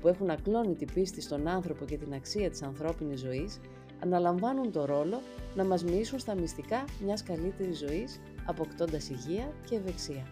που 0.00 0.08
έχουν 0.08 0.30
ακλόνητη 0.30 0.84
πίστη 0.94 1.20
στον 1.20 1.48
άνθρωπο 1.48 1.84
και 1.84 1.96
την 1.96 2.14
αξία 2.14 2.50
της 2.50 2.62
ανθρώπινης 2.62 3.20
ζωής, 3.20 3.60
αναλαμβάνουν 4.02 4.72
το 4.72 4.84
ρόλο 4.84 5.20
να 5.54 5.64
μας 5.64 5.84
μοιήσουν 5.84 6.18
στα 6.18 6.34
μυστικά 6.34 6.84
μιας 7.04 7.22
καλύτερης 7.22 7.78
ζωής, 7.78 8.20
αποκτώντας 8.46 9.08
υγεία 9.08 9.52
και 9.68 9.76
ευεξία. 9.76 10.26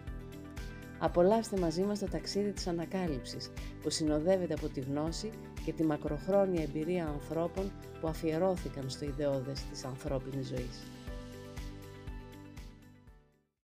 Απολαύστε 0.99 1.59
μαζί 1.59 1.81
μας 1.81 1.99
το 1.99 2.05
ταξίδι 2.05 2.51
της 2.51 2.67
ανακάλυψης, 2.67 3.51
που 3.81 3.89
συνοδεύεται 3.89 4.53
από 4.53 4.67
τη 4.67 4.79
γνώση 4.79 5.29
και 5.65 5.73
τη 5.73 5.83
μακροχρόνια 5.83 6.63
εμπειρία 6.63 7.07
ανθρώπων 7.07 7.71
που 8.01 8.07
αφιερώθηκαν 8.07 8.89
στο 8.89 9.05
ιδεώδες 9.05 9.61
της 9.61 9.83
ανθρώπινης 9.85 10.47
ζωής. 10.47 10.91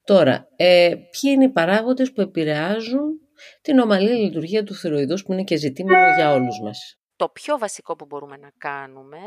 Τώρα, 0.04 0.48
ε, 0.56 0.90
ποιοι 0.90 1.32
είναι 1.36 1.44
οι 1.44 1.50
παράγοντες 1.50 2.12
που 2.12 2.22
επηρεάζουν 2.22 3.20
την 3.62 3.80
ομαλή 3.80 4.10
λειτουργία 4.10 4.64
του 4.64 4.74
θηροειδούς 4.74 5.24
που 5.24 5.34
είναι 5.34 5.44
και 5.44 5.56
ζητήμενο 5.56 6.16
για 6.16 6.34
όλους 6.34 6.60
μας. 6.64 6.98
Το 7.16 7.30
πιο 7.30 7.58
βασικό 7.58 7.96
που 7.96 8.06
μπορούμε 8.06 8.38
να 8.38 8.52
κάνουμε... 8.58 9.18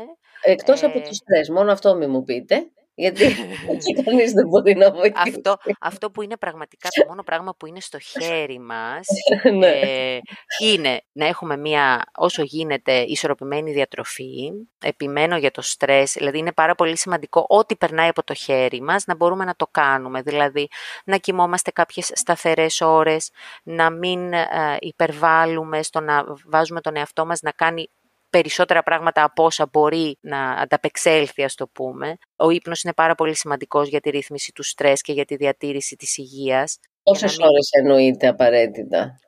Εκτός 0.43 0.83
από 0.83 0.97
ε, 0.97 1.01
το 1.01 1.13
στρες, 1.13 1.49
μόνο 1.49 1.71
αυτό 1.71 1.95
μην 1.95 2.09
μου 2.09 2.23
πείτε. 2.23 2.71
Γιατί 2.93 3.23
εκεί 3.73 4.03
κανείς 4.03 4.31
δεν 4.31 4.47
μπορεί 4.47 4.75
να 4.75 4.91
βοηθήσει. 4.91 5.33
Αυτό, 5.35 5.57
αυτό 5.79 6.11
που 6.11 6.21
είναι 6.21 6.37
πραγματικά 6.37 6.89
το 6.89 7.05
μόνο 7.07 7.23
πράγμα 7.23 7.55
που 7.55 7.65
είναι 7.65 7.79
στο 7.79 7.99
χέρι 7.99 8.59
μας 8.59 9.07
ναι. 9.59 9.67
ε, 9.67 10.19
είναι 10.59 11.01
να 11.11 11.25
έχουμε 11.25 11.57
μια 11.57 12.03
όσο 12.17 12.43
γίνεται 12.43 13.01
ισορροπημένη 13.01 13.71
διατροφή. 13.71 14.51
Επιμένω 14.83 15.37
για 15.37 15.51
το 15.51 15.61
στρες, 15.61 16.13
δηλαδή 16.17 16.37
είναι 16.37 16.51
πάρα 16.51 16.75
πολύ 16.75 16.97
σημαντικό 16.97 17.45
ό,τι 17.47 17.75
περνάει 17.75 18.09
από 18.09 18.23
το 18.23 18.33
χέρι 18.33 18.81
μας 18.81 19.05
να 19.05 19.15
μπορούμε 19.15 19.45
να 19.45 19.55
το 19.55 19.67
κάνουμε. 19.71 20.21
Δηλαδή 20.21 20.67
να 21.05 21.17
κοιμόμαστε 21.17 21.71
κάποιες 21.71 22.11
σταθερές 22.13 22.81
ώρες, 22.81 23.31
να 23.63 23.89
μην 23.89 24.33
ε, 24.33 24.47
υπερβάλλουμε 24.79 25.83
στο 25.83 25.99
να 25.99 26.23
βάζουμε 26.45 26.81
τον 26.81 26.95
εαυτό 26.95 27.25
μας 27.25 27.41
να 27.41 27.51
κάνει 27.51 27.89
περισσότερα 28.31 28.83
πράγματα 28.83 29.23
από 29.23 29.43
όσα 29.43 29.69
μπορεί 29.71 30.17
να 30.21 30.51
ανταπεξέλθει, 30.51 31.43
ας 31.43 31.55
το 31.55 31.67
πούμε. 31.67 32.17
Ο 32.35 32.49
ύπνος 32.49 32.81
είναι 32.83 32.93
πάρα 32.93 33.15
πολύ 33.15 33.35
σημαντικός 33.35 33.87
για 33.87 33.99
τη 33.99 34.09
ρύθμιση 34.09 34.51
του 34.51 34.63
στρες 34.63 35.01
και 35.01 35.13
για 35.13 35.25
τη 35.25 35.35
διατήρηση 35.35 35.95
της 35.95 36.17
υγείας. 36.17 36.79
Πόσες 37.03 37.37
μην... 37.37 37.47
ώρες 37.47 37.69
εννοείται 37.71 38.27
απαραίτητα; 38.27 39.19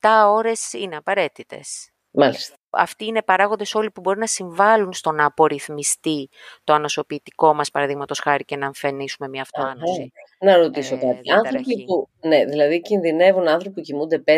7 0.00 0.08
ώρες 0.26 0.72
είναι 0.72 0.96
απαραίτητες. 0.96 1.90
Μάλιστα. 2.12 2.54
Αυτοί 2.70 3.04
είναι 3.04 3.22
παράγοντες 3.22 3.74
όλοι 3.74 3.90
που 3.90 4.00
μπορεί 4.00 4.18
να 4.18 4.26
συμβάλλουν 4.26 4.92
στο 4.92 5.12
να 5.12 5.24
απορριθμιστεί 5.24 6.28
το 6.64 6.72
ανοσοποιητικό 6.72 7.54
μας, 7.54 7.70
παραδείγματος 7.70 8.18
χάρη, 8.18 8.44
και 8.44 8.56
να 8.56 8.66
εμφανίσουμε 8.66 9.28
μια 9.28 9.42
αυτοάνωση. 9.42 10.12
Να 10.40 10.56
ρωτήσω 10.56 10.94
ε, 10.94 10.98
κάτι. 10.98 11.32
Άνθρωποι 11.32 11.84
που, 11.84 12.08
ναι, 12.20 12.44
δηλαδή 12.44 12.80
κινδυνεύουν 12.80 13.48
άνθρωποι 13.48 13.74
που 13.74 13.80
κοιμούνται 13.80 14.22
5 14.26 14.30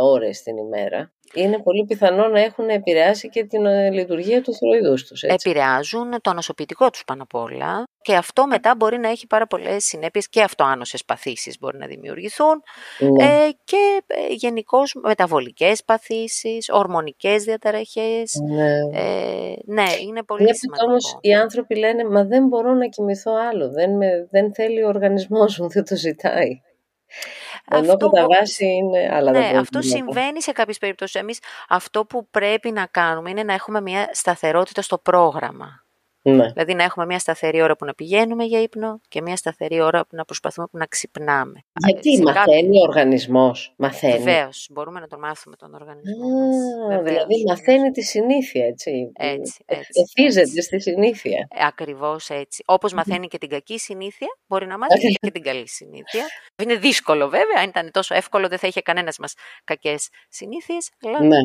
ώρες 0.00 0.42
την 0.42 0.56
ημέρα 0.56 1.12
είναι 1.34 1.58
πολύ 1.62 1.84
πιθανό 1.84 2.28
να 2.28 2.40
έχουν 2.40 2.68
επηρεάσει 2.68 3.28
και 3.28 3.44
την 3.44 3.66
ε, 3.66 3.90
λειτουργία 3.90 4.42
του 4.42 4.54
θηροειδούς 4.54 5.06
τους. 5.06 5.22
Έτσι. 5.22 5.50
Επηρεάζουν 5.50 6.20
το 6.20 6.30
ανοσοποιητικό 6.30 6.90
τους 6.90 7.04
πάνω 7.04 7.22
απ' 7.22 7.34
όλα 7.34 7.84
και 8.02 8.14
αυτό 8.14 8.46
μετά 8.46 8.74
μπορεί 8.76 8.98
να 8.98 9.08
έχει 9.08 9.26
πάρα 9.26 9.46
πολλές 9.46 9.84
συνέπειες 9.84 10.28
και 10.28 10.42
αυτοάνωσες 10.42 11.04
παθήσεις 11.04 11.58
μπορεί 11.60 11.78
να 11.78 11.86
δημιουργηθούν 11.86 12.62
ναι. 12.98 13.24
ε, 13.24 13.50
και 13.64 14.02
ε, 14.06 14.32
γενικώς 14.32 14.94
μεταβολικές 15.02 15.84
παθήσεις, 15.84 16.68
ορμονικές 16.72 17.42
διαταραχές. 17.42 18.32
Ναι, 18.48 18.72
ε, 18.92 19.54
ναι 19.64 19.86
είναι 20.02 20.22
πολύ 20.22 20.42
Βλέπετε 20.42 20.58
σημαντικό. 20.58 20.86
όμως 20.86 21.18
οι 21.20 21.34
άνθρωποι 21.34 21.76
λένε 21.76 22.04
μα 22.04 22.24
δεν 22.24 22.46
μπορώ 22.46 22.74
να 22.74 22.86
κοιμηθώ 22.86 23.32
άλλο, 23.50 23.70
δεν, 23.70 23.96
με, 23.96 24.28
δεν 24.30 24.54
θέλει 24.54 24.82
ο 24.82 24.88
οργανισμός 24.88 25.58
μου, 25.58 25.68
δεν 25.68 25.84
το 25.84 25.96
ζητάει. 25.96 26.60
Ενώ 27.70 27.92
αυτό, 27.92 28.08
κατά 28.08 28.26
βάση 28.26 28.66
είναι 28.66 29.08
άλλα 29.12 29.30
ναι, 29.30 29.52
αυτό 29.58 29.82
συμβαίνει 29.82 30.42
σε 30.42 30.52
κάποιες 30.52 30.78
περιπτώσεις. 30.78 31.20
Εμείς 31.20 31.38
αυτό 31.68 32.04
που 32.04 32.28
πρέπει 32.30 32.70
να 32.70 32.86
κάνουμε 32.86 33.30
είναι 33.30 33.42
να 33.42 33.52
έχουμε 33.52 33.80
μια 33.80 34.10
σταθερότητα 34.12 34.82
στο 34.82 34.98
πρόγραμμα. 34.98 35.85
Ναι. 36.30 36.46
Δηλαδή 36.52 36.74
να 36.74 36.82
έχουμε 36.82 37.06
μια 37.06 37.18
σταθερή 37.18 37.62
ώρα 37.62 37.76
που 37.76 37.84
να 37.84 37.94
πηγαίνουμε 37.94 38.44
για 38.44 38.62
ύπνο 38.62 39.00
και 39.08 39.22
μια 39.22 39.36
σταθερή 39.36 39.80
ώρα 39.80 40.00
που 40.00 40.16
να 40.16 40.24
προσπαθούμε 40.24 40.66
που 40.70 40.78
να 40.78 40.86
ξυπνάμε. 40.86 41.60
Γιατί 41.86 42.22
μαθαίνει 42.22 42.78
ο 42.78 42.82
οργανισμός, 42.82 43.74
μαθαίνει. 43.76 44.18
Βεβαίως, 44.18 44.68
μπορούμε 44.72 45.00
να 45.00 45.06
τον 45.06 45.18
μάθουμε 45.18 45.56
τον 45.56 45.74
οργανισμό 45.74 46.26
Α, 46.94 47.02
Δηλαδή 47.02 47.44
μαθαίνει 47.48 47.90
τη 47.90 48.02
συνήθεια, 48.02 48.66
έτσι. 48.66 49.10
Έτσι, 49.18 49.64
έτσι. 49.66 49.90
Εθίζεται 50.00 50.60
στη 50.60 50.80
συνήθεια. 50.80 51.48
Ε, 51.50 51.66
ακριβώς 51.66 52.30
έτσι. 52.30 52.62
Όπως 52.66 52.92
μαθαίνει 52.92 53.26
και 53.26 53.38
την 53.38 53.48
κακή 53.48 53.78
συνήθεια, 53.78 54.28
μπορεί 54.46 54.66
να 54.66 54.78
μάθει 54.78 55.16
και 55.20 55.30
την 55.30 55.42
καλή 55.42 55.68
συνήθεια. 55.68 56.24
Είναι 56.62 56.74
δύσκολο 56.74 57.28
βέβαια, 57.28 57.60
αν 57.62 57.68
ήταν 57.68 57.90
τόσο 57.90 58.14
εύκολο 58.14 58.48
δεν 58.48 58.58
θα 58.58 58.66
είχε 58.66 58.80
κανένας 58.80 59.18
μας 59.18 59.34
κακές 59.64 60.08
συνήθειες. 60.28 60.90
Αλλά... 61.06 61.20
Ναι, 61.20 61.38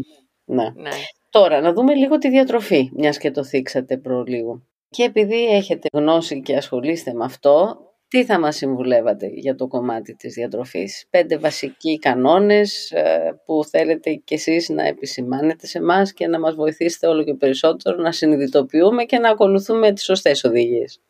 ναι. 0.46 0.70
ναι. 0.76 0.92
Τώρα, 1.30 1.62
να 1.62 1.74
δούμε 1.74 1.94
λίγο 1.94 2.18
τη 2.18 2.30
διατροφή, 2.30 2.90
μιας 2.94 3.18
και 3.18 3.32
το 3.32 3.44
θίξατε 3.44 3.98
προ 3.98 4.24
λίγο. 4.24 4.62
Και 4.94 5.04
επειδή 5.04 5.46
έχετε 5.46 5.88
γνώση 5.94 6.42
και 6.42 6.56
ασχολείστε 6.56 7.14
με 7.14 7.24
αυτό, 7.24 7.78
τι 8.08 8.26
θα 8.26 8.40
μας 8.40 8.56
συμβουλεύατε 8.56 9.28
για 9.28 9.56
το 9.56 9.68
κομμάτι 9.68 10.16
της 10.16 10.34
διατροφής; 10.34 11.08
Πέντε 11.10 11.38
βασικοί 11.38 12.00
κανόνες 12.00 12.92
ε, 12.92 13.42
που 13.46 13.64
θέλετε 13.66 14.14
κι 14.14 14.34
εσείς 14.34 14.70
να 14.70 14.84
επισημάνετε 14.84 15.68
σε 15.68 15.78
εμάς 15.78 16.14
και 16.14 16.28
να 16.28 16.40
μας 16.40 16.56
βοηθήσετε 16.56 17.08
όλο 17.08 17.24
και 17.24 17.34
περισσότερο 17.34 17.98
να 17.98 18.12
συνειδητοποιούμε 18.12 19.04
και 19.04 19.18
να 19.18 19.30
ακολουθούμε 19.30 19.94
τις 19.94 20.04
σωστές 20.04 20.44
οδηγίες. 20.44 21.02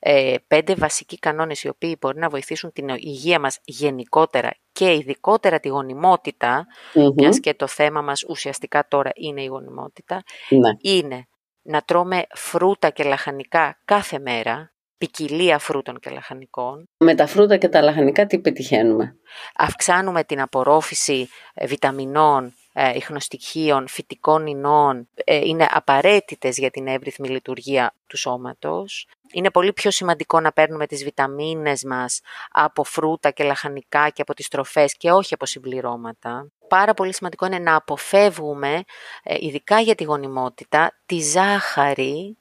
Ε, 0.00 0.34
πέντε 0.46 0.74
βασικοί 0.74 1.18
κανόνες 1.18 1.62
οι 1.62 1.68
οποίοι 1.68 1.96
μπορεί 2.00 2.18
να 2.18 2.28
βοηθήσουν 2.28 2.72
την 2.72 2.88
υγεία 2.88 3.40
μας 3.40 3.58
γενικότερα 3.64 4.50
και 4.72 4.94
ειδικότερα 4.94 5.60
τη 5.60 5.68
γονιμότητα, 5.68 6.66
μιας 7.14 7.40
και 7.40 7.54
το 7.54 7.66
θέμα 7.66 8.02
μας 8.02 8.24
ουσιαστικά 8.28 8.86
τώρα 8.88 9.10
είναι 9.14 9.42
η 9.42 9.46
γονιμότητα, 9.46 10.22
ναι. 10.48 10.70
είναι 10.80 11.26
να 11.62 11.82
τρώμε 11.82 12.26
φρούτα 12.34 12.90
και 12.90 13.04
λαχανικά 13.04 13.78
κάθε 13.84 14.18
μέρα, 14.18 14.72
ποικιλία 14.98 15.58
φρούτων 15.58 15.98
και 16.00 16.10
λαχανικών. 16.10 16.88
Με 16.96 17.14
τα 17.14 17.26
φρούτα 17.26 17.56
και 17.56 17.68
τα 17.68 17.82
λαχανικά 17.82 18.26
τι 18.26 18.38
πετυχαίνουμε; 18.38 19.16
Αυξάνουμε 19.56 20.24
την 20.24 20.40
απορρόφηση 20.40 21.28
ε, 21.54 21.66
βιταμινών, 21.66 22.54
ε, 22.72 22.96
ιχνοστοιχείων, 22.96 23.88
φυτικών 23.88 24.46
ινών. 24.46 25.08
Ε, 25.24 25.36
είναι 25.36 25.66
απαραίτητες 25.70 26.58
για 26.58 26.70
την 26.70 26.86
εύρυθμη 26.86 27.28
λειτουργία 27.28 27.94
του 28.06 28.16
σώματος. 28.16 29.08
Είναι 29.32 29.50
πολύ 29.50 29.72
πιο 29.72 29.90
σημαντικό 29.90 30.40
να 30.40 30.52
παίρνουμε 30.52 30.86
τις 30.86 31.04
βιταμίνες 31.04 31.84
μας 31.84 32.20
από 32.50 32.84
φρούτα 32.84 33.30
και 33.30 33.44
λαχανικά 33.44 34.08
και 34.08 34.22
από 34.22 34.34
τις 34.34 34.48
τροφές 34.48 34.96
και 34.96 35.10
όχι 35.10 35.34
από 35.34 35.46
συμπληρώματα 35.46 36.46
πάρα 36.72 36.94
πολύ 36.94 37.14
σημαντικό 37.14 37.46
είναι 37.46 37.58
να 37.58 37.74
αποφεύγουμε, 37.74 38.82
ε, 39.22 39.36
ειδικά 39.40 39.80
για 39.80 39.94
τη 39.94 40.04
γονιμότητα, 40.04 40.98
τη 41.06 41.18
ζάχαρη 41.18 42.36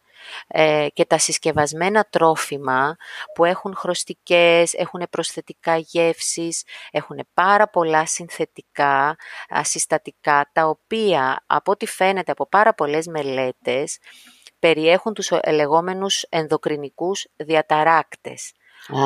ε, 0.48 0.88
και 0.94 1.06
τα 1.06 1.18
συσκευασμένα 1.18 2.08
τρόφιμα 2.10 2.96
που 3.36 3.46
έχουν 3.46 3.76
χρωστικές, 3.76 4.74
έχουν 4.74 5.08
προσθετικά 5.10 5.78
γεύσεις, 5.78 6.64
έχουν 6.92 7.28
πάρα 7.34 7.68
πολλά 7.68 8.06
συνθετικά 8.06 9.16
συστατικά, 9.62 10.50
τα 10.54 10.68
οποία 10.68 11.44
από 11.46 11.72
ό,τι 11.72 11.86
φαίνεται 11.86 12.32
από 12.32 12.48
πάρα 12.48 12.74
πολλές 12.74 13.08
μελέτες 13.08 13.98
περιέχουν 14.60 15.14
τους 15.14 15.32
λεγόμενους 15.52 16.26
ενδοκρινικούς 16.30 17.28
διαταράκτες. 17.36 18.52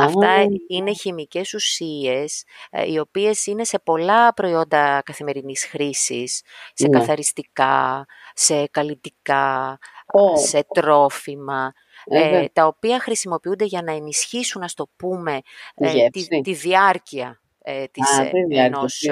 Αυτά 0.03 0.45
είναι 0.67 0.93
χημικές 0.93 1.53
ουσίες 1.53 2.43
ε, 2.69 2.91
οι 2.91 2.99
οποίες 2.99 3.45
είναι 3.45 3.63
σε 3.63 3.79
πολλά 3.79 4.33
προϊόντα 4.33 5.01
καθημερινής 5.05 5.65
χρήσης, 5.65 6.41
σε 6.73 6.87
ναι. 6.87 6.99
καθαριστικά, 6.99 8.05
σε 8.33 8.67
καλλιτικά, 8.67 9.77
σε 10.35 10.65
τρόφιμα, 10.73 11.73
ε, 12.05 12.45
τα 12.53 12.65
οποία 12.65 12.99
χρησιμοποιούνται 12.99 13.65
για 13.65 13.81
να 13.81 13.91
ενισχύσουν, 13.91 14.63
ας 14.63 14.73
το 14.73 14.87
πούμε, 14.95 15.39
ε, 15.75 16.09
τη, 16.09 16.41
τη, 16.41 16.53
διάρκεια 16.53 17.41
ε, 17.61 17.85
της, 17.85 18.19
Α, 18.19 18.29
ενός 18.49 19.03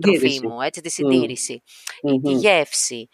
τροφίμου, 0.00 0.60
έτσι, 0.60 0.80
τη 0.80 0.90
συντήρηση, 0.90 1.62
τη 2.22 2.32
γεύση, 2.32 3.08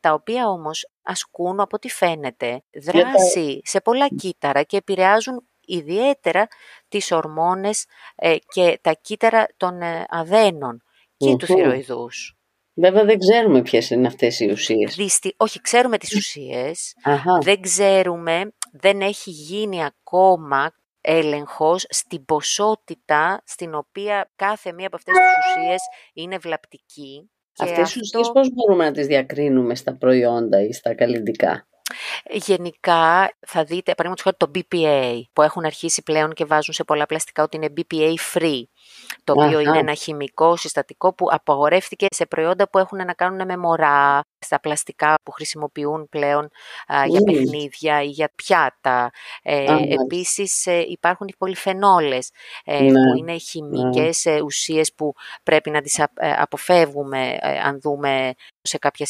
τα 0.00 0.12
οποία 0.12 0.48
όμως 0.48 0.88
ασκούν 1.02 1.60
από 1.60 1.76
ό,τι 1.76 1.88
φαίνεται 1.88 2.62
δράση 2.82 3.60
σε 3.64 3.80
πολλά 3.80 4.08
κύτταρα 4.08 4.62
και 4.62 4.76
επηρεάζουν 4.76 5.44
ιδιαίτερα 5.70 6.48
τις 6.88 7.12
ορμόνες 7.12 7.86
ε, 8.14 8.36
και 8.48 8.78
τα 8.82 8.92
κύτταρα 8.92 9.46
των 9.56 9.82
ε, 9.82 10.06
αδένων 10.08 10.82
και 11.16 11.36
τους 11.36 11.48
θηροειδούς. 11.48 12.34
Βέβαια 12.80 13.04
δεν 13.04 13.18
ξέρουμε 13.18 13.62
ποιες 13.62 13.90
είναι 13.90 14.06
αυτές 14.06 14.40
οι 14.40 14.50
ουσίες. 14.50 14.94
Δυστι... 14.94 15.34
Όχι, 15.36 15.60
ξέρουμε 15.60 15.98
τις 15.98 16.16
ουσίες. 16.16 16.94
Δεν 17.42 17.60
ξέρουμε, 17.60 18.52
δεν 18.72 19.00
έχει 19.00 19.30
γίνει 19.30 19.84
ακόμα 19.84 20.72
έλεγχος 21.00 21.86
στην 21.88 22.24
ποσότητα 22.24 23.42
στην 23.46 23.74
οποία 23.74 24.30
κάθε 24.36 24.72
μία 24.72 24.86
από 24.86 24.96
αυτές 24.96 25.14
τις 25.14 25.62
ουσίες 25.62 25.80
είναι 26.12 26.38
βλαπτική. 26.38 27.30
Αυτές 27.58 27.92
τις 27.92 28.02
αυτό... 28.02 28.18
ουσίες 28.18 28.30
πώς 28.32 28.50
μπορούμε 28.52 28.84
να 28.84 28.92
τις 28.92 29.06
διακρίνουμε 29.06 29.74
στα 29.74 29.96
προϊόντα 29.96 30.62
ή 30.62 30.72
στα 30.72 30.94
καλλιντικά; 30.94 31.68
Γενικά 32.30 33.36
θα 33.46 33.64
δείτε, 33.64 33.94
παραδείγματος 33.94 34.22
χάρη 34.22 34.36
το 34.36 34.50
BPA 34.54 35.20
που 35.32 35.42
έχουν 35.42 35.64
αρχίσει 35.64 36.02
πλέον 36.02 36.32
και 36.32 36.44
βάζουν 36.44 36.74
σε 36.74 36.84
πολλά 36.84 37.06
πλαστικά 37.06 37.42
ότι 37.42 37.56
είναι 37.56 37.72
BPA 37.76 38.14
free 38.34 38.62
το 39.24 39.32
οποίο 39.36 39.60
είναι 39.60 39.78
ένα 39.78 39.94
χημικό 39.94 40.56
συστατικό 40.56 41.14
που 41.14 41.26
απαγορεύτηκε 41.30 42.06
σε 42.10 42.26
προϊόντα 42.26 42.70
που 42.70 42.78
έχουν 42.78 42.98
να 42.98 43.12
κάνουν 43.12 43.46
με 43.46 43.56
μωρά, 43.56 44.20
στα 44.38 44.60
πλαστικά 44.60 45.14
που 45.22 45.30
χρησιμοποιούν 45.30 46.08
πλέον 46.08 46.50
για 47.06 47.20
παιχνίδια 47.20 48.02
ή 48.02 48.06
για 48.06 48.30
πιάτα. 48.34 49.10
Ε, 49.42 49.64
επίσης 50.02 50.66
ε, 50.66 50.84
υπάρχουν 50.88 51.26
οι 51.26 51.34
πολυφενόλες 51.38 52.30
ε, 52.64 52.80
ναι. 52.80 52.90
που 52.90 53.16
είναι 53.18 53.36
χημικές 53.38 54.24
ναι. 54.24 54.40
ουσίες 54.40 54.92
που 54.94 55.12
πρέπει 55.42 55.70
να 55.70 55.80
τις 55.80 56.00
αποφεύγουμε 56.18 57.38
αν 57.64 57.80
δούμε 57.80 58.32
σε 58.62 58.78
κάποια 58.78 59.06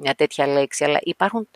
μια 0.00 0.14
τέτοια 0.14 0.46
λέξη. 0.46 0.84
Αλλά 0.84 0.98
υπάρχουν 1.02 1.48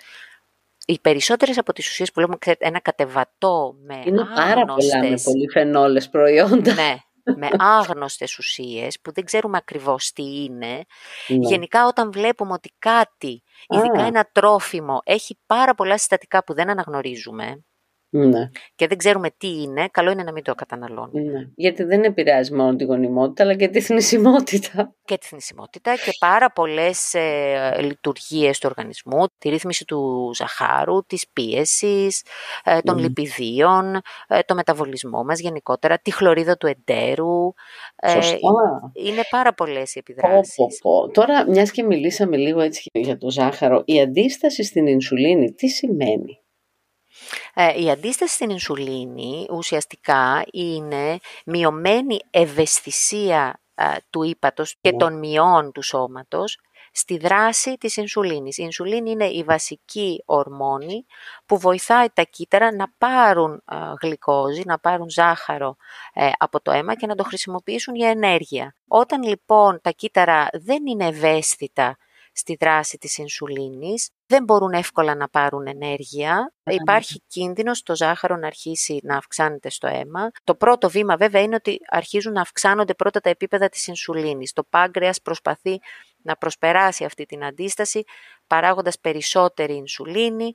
οι 0.84 0.98
περισσότερες 1.00 1.58
από 1.58 1.72
τις 1.72 1.88
ουσίες 1.88 2.12
που 2.12 2.20
λέμε 2.20 2.36
ένα 2.58 2.80
κατεβατό 2.80 3.76
με 3.84 4.02
Είναι 4.04 4.24
πάρα 4.34 4.64
πολλά 4.64 4.98
με 4.98 5.14
πολυφενόλες 5.24 6.08
προϊόντα. 6.08 6.74
Ναι, 6.74 6.96
με 7.36 7.48
άγνωστες 7.58 8.38
ουσίες 8.38 9.00
που 9.00 9.12
δεν 9.12 9.24
ξέρουμε 9.24 9.56
ακριβώς 9.56 10.12
τι 10.12 10.22
είναι. 10.22 10.84
Ναι. 11.28 11.48
Γενικά 11.48 11.86
όταν 11.86 12.12
βλέπουμε 12.12 12.52
ότι 12.52 12.74
κάτι, 12.78 13.42
ειδικά 13.68 14.02
ένα 14.06 14.28
τρόφιμο, 14.32 15.00
έχει 15.04 15.38
πάρα 15.46 15.74
πολλά 15.74 15.98
συστατικά 15.98 16.44
που 16.44 16.54
δεν 16.54 16.70
αναγνωρίζουμε, 16.70 17.64
ναι. 18.14 18.50
και 18.74 18.86
δεν 18.86 18.96
ξέρουμε 18.96 19.30
τι 19.36 19.62
είναι, 19.62 19.88
καλό 19.90 20.10
είναι 20.10 20.22
να 20.22 20.32
μην 20.32 20.42
το 20.42 20.54
καταναλώνουμε. 20.54 21.20
Ναι. 21.20 21.48
Γιατί 21.54 21.82
δεν 21.82 22.04
επηρεάζει 22.04 22.54
μόνο 22.54 22.76
τη 22.76 22.84
γονιμότητα, 22.84 23.42
αλλά 23.42 23.54
και 23.54 23.68
τη 23.68 23.80
θνησιμότητα. 23.80 24.94
Και 25.04 25.18
τη 25.18 25.26
θνησιμότητα 25.26 25.94
και 25.94 26.10
πάρα 26.18 26.50
πολλές 26.50 27.14
ε, 27.14 27.76
λειτουργίες 27.80 28.58
του 28.58 28.68
οργανισμού, 28.70 29.26
τη 29.38 29.48
ρύθμιση 29.48 29.84
του 29.84 30.30
ζαχάρου, 30.34 31.04
της 31.06 31.28
πίεσης, 31.32 32.22
ε, 32.64 32.80
των 32.80 32.98
λιπιδίων, 32.98 34.00
ε, 34.28 34.38
το 34.46 34.54
μεταβολισμό 34.54 35.24
μας 35.24 35.40
γενικότερα, 35.40 35.98
τη 35.98 36.10
χλωρίδα 36.10 36.56
του 36.56 36.66
εντέρου. 36.66 37.52
Ε, 37.96 38.10
Σωστά. 38.10 38.38
είναι 38.92 39.22
πάρα 39.30 39.54
πολλές 39.54 39.94
οι 39.94 39.98
επιδράσεις. 39.98 40.54
Τώρα, 41.12 41.48
μιας 41.48 41.70
και 41.70 41.82
μιλήσαμε 41.82 42.36
λίγο 42.36 42.60
έτσι 42.60 42.90
για 42.92 43.18
το 43.18 43.30
ζάχαρο, 43.30 43.82
η 43.84 44.00
αντίσταση 44.00 44.64
στην 44.64 44.86
ινσουλίνη 44.86 45.52
τι 45.52 45.68
σημαίνει; 45.68 46.41
Ε, 47.54 47.82
η 47.82 47.90
αντίσταση 47.90 48.34
στην 48.34 48.50
ινσουλίνη 48.50 49.46
ουσιαστικά 49.50 50.44
είναι 50.52 51.18
μειωμένη 51.44 52.18
ευαισθησία 52.30 53.60
ε, 53.74 53.84
του 54.10 54.22
ύπατος 54.22 54.76
και 54.80 54.90
ναι. 54.90 54.96
των 54.96 55.18
μειών 55.18 55.72
του 55.72 55.82
σώματος 55.82 56.58
στη 56.92 57.16
δράση 57.16 57.76
της 57.76 57.96
ινσουλίνης. 57.96 58.58
Η 58.58 58.62
ινσουλίνη 58.64 59.10
είναι 59.10 59.26
η 59.26 59.42
βασική 59.42 60.22
ορμόνη 60.26 61.04
που 61.46 61.58
βοηθάει 61.58 62.06
τα 62.10 62.22
κύτταρα 62.22 62.74
να 62.74 62.92
πάρουν 62.98 63.62
ε, 63.70 63.76
γλυκόζη, 64.00 64.62
να 64.64 64.78
πάρουν 64.78 65.10
ζάχαρο 65.10 65.76
από 66.38 66.60
το 66.60 66.70
αίμα 66.70 66.94
και 66.94 67.06
να 67.06 67.14
το 67.14 67.22
χρησιμοποιήσουν 67.22 67.94
για 67.94 68.08
ενέργεια. 68.08 68.74
Όταν 68.88 69.22
λοιπόν 69.22 69.80
τα 69.82 69.90
κύτταρα 69.90 70.48
δεν 70.52 70.86
είναι 70.86 71.06
ευαίσθητα 71.06 71.96
στη 72.32 72.56
δράση 72.60 72.98
της 72.98 73.18
ινσουλίνης, 73.18 74.10
δεν 74.32 74.44
μπορούν 74.44 74.72
εύκολα 74.72 75.14
να 75.14 75.28
πάρουν 75.28 75.66
ενέργεια. 75.66 76.52
Υπάρχει 76.64 77.22
κίνδυνος 77.26 77.82
το 77.82 77.96
ζάχαρο 77.96 78.36
να 78.36 78.46
αρχίσει 78.46 79.00
να 79.02 79.16
αυξάνεται 79.16 79.70
στο 79.70 79.86
αίμα. 79.86 80.30
Το 80.44 80.54
πρώτο 80.54 80.90
βήμα 80.90 81.16
βέβαια 81.16 81.42
είναι 81.42 81.54
ότι 81.54 81.78
αρχίζουν 81.90 82.32
να 82.32 82.40
αυξάνονται 82.40 82.94
πρώτα 82.94 83.20
τα 83.20 83.30
επίπεδα 83.30 83.68
της 83.68 83.86
ινσουλίνης. 83.86 84.52
Το 84.52 84.64
πάγκρεας 84.64 85.20
προσπαθεί 85.20 85.78
να 86.22 86.36
προσπεράσει 86.36 87.04
αυτή 87.04 87.24
την 87.24 87.44
αντίσταση 87.44 88.02
παράγοντας 88.46 88.98
περισσότερη 89.00 89.74
ινσουλίνη 89.74 90.52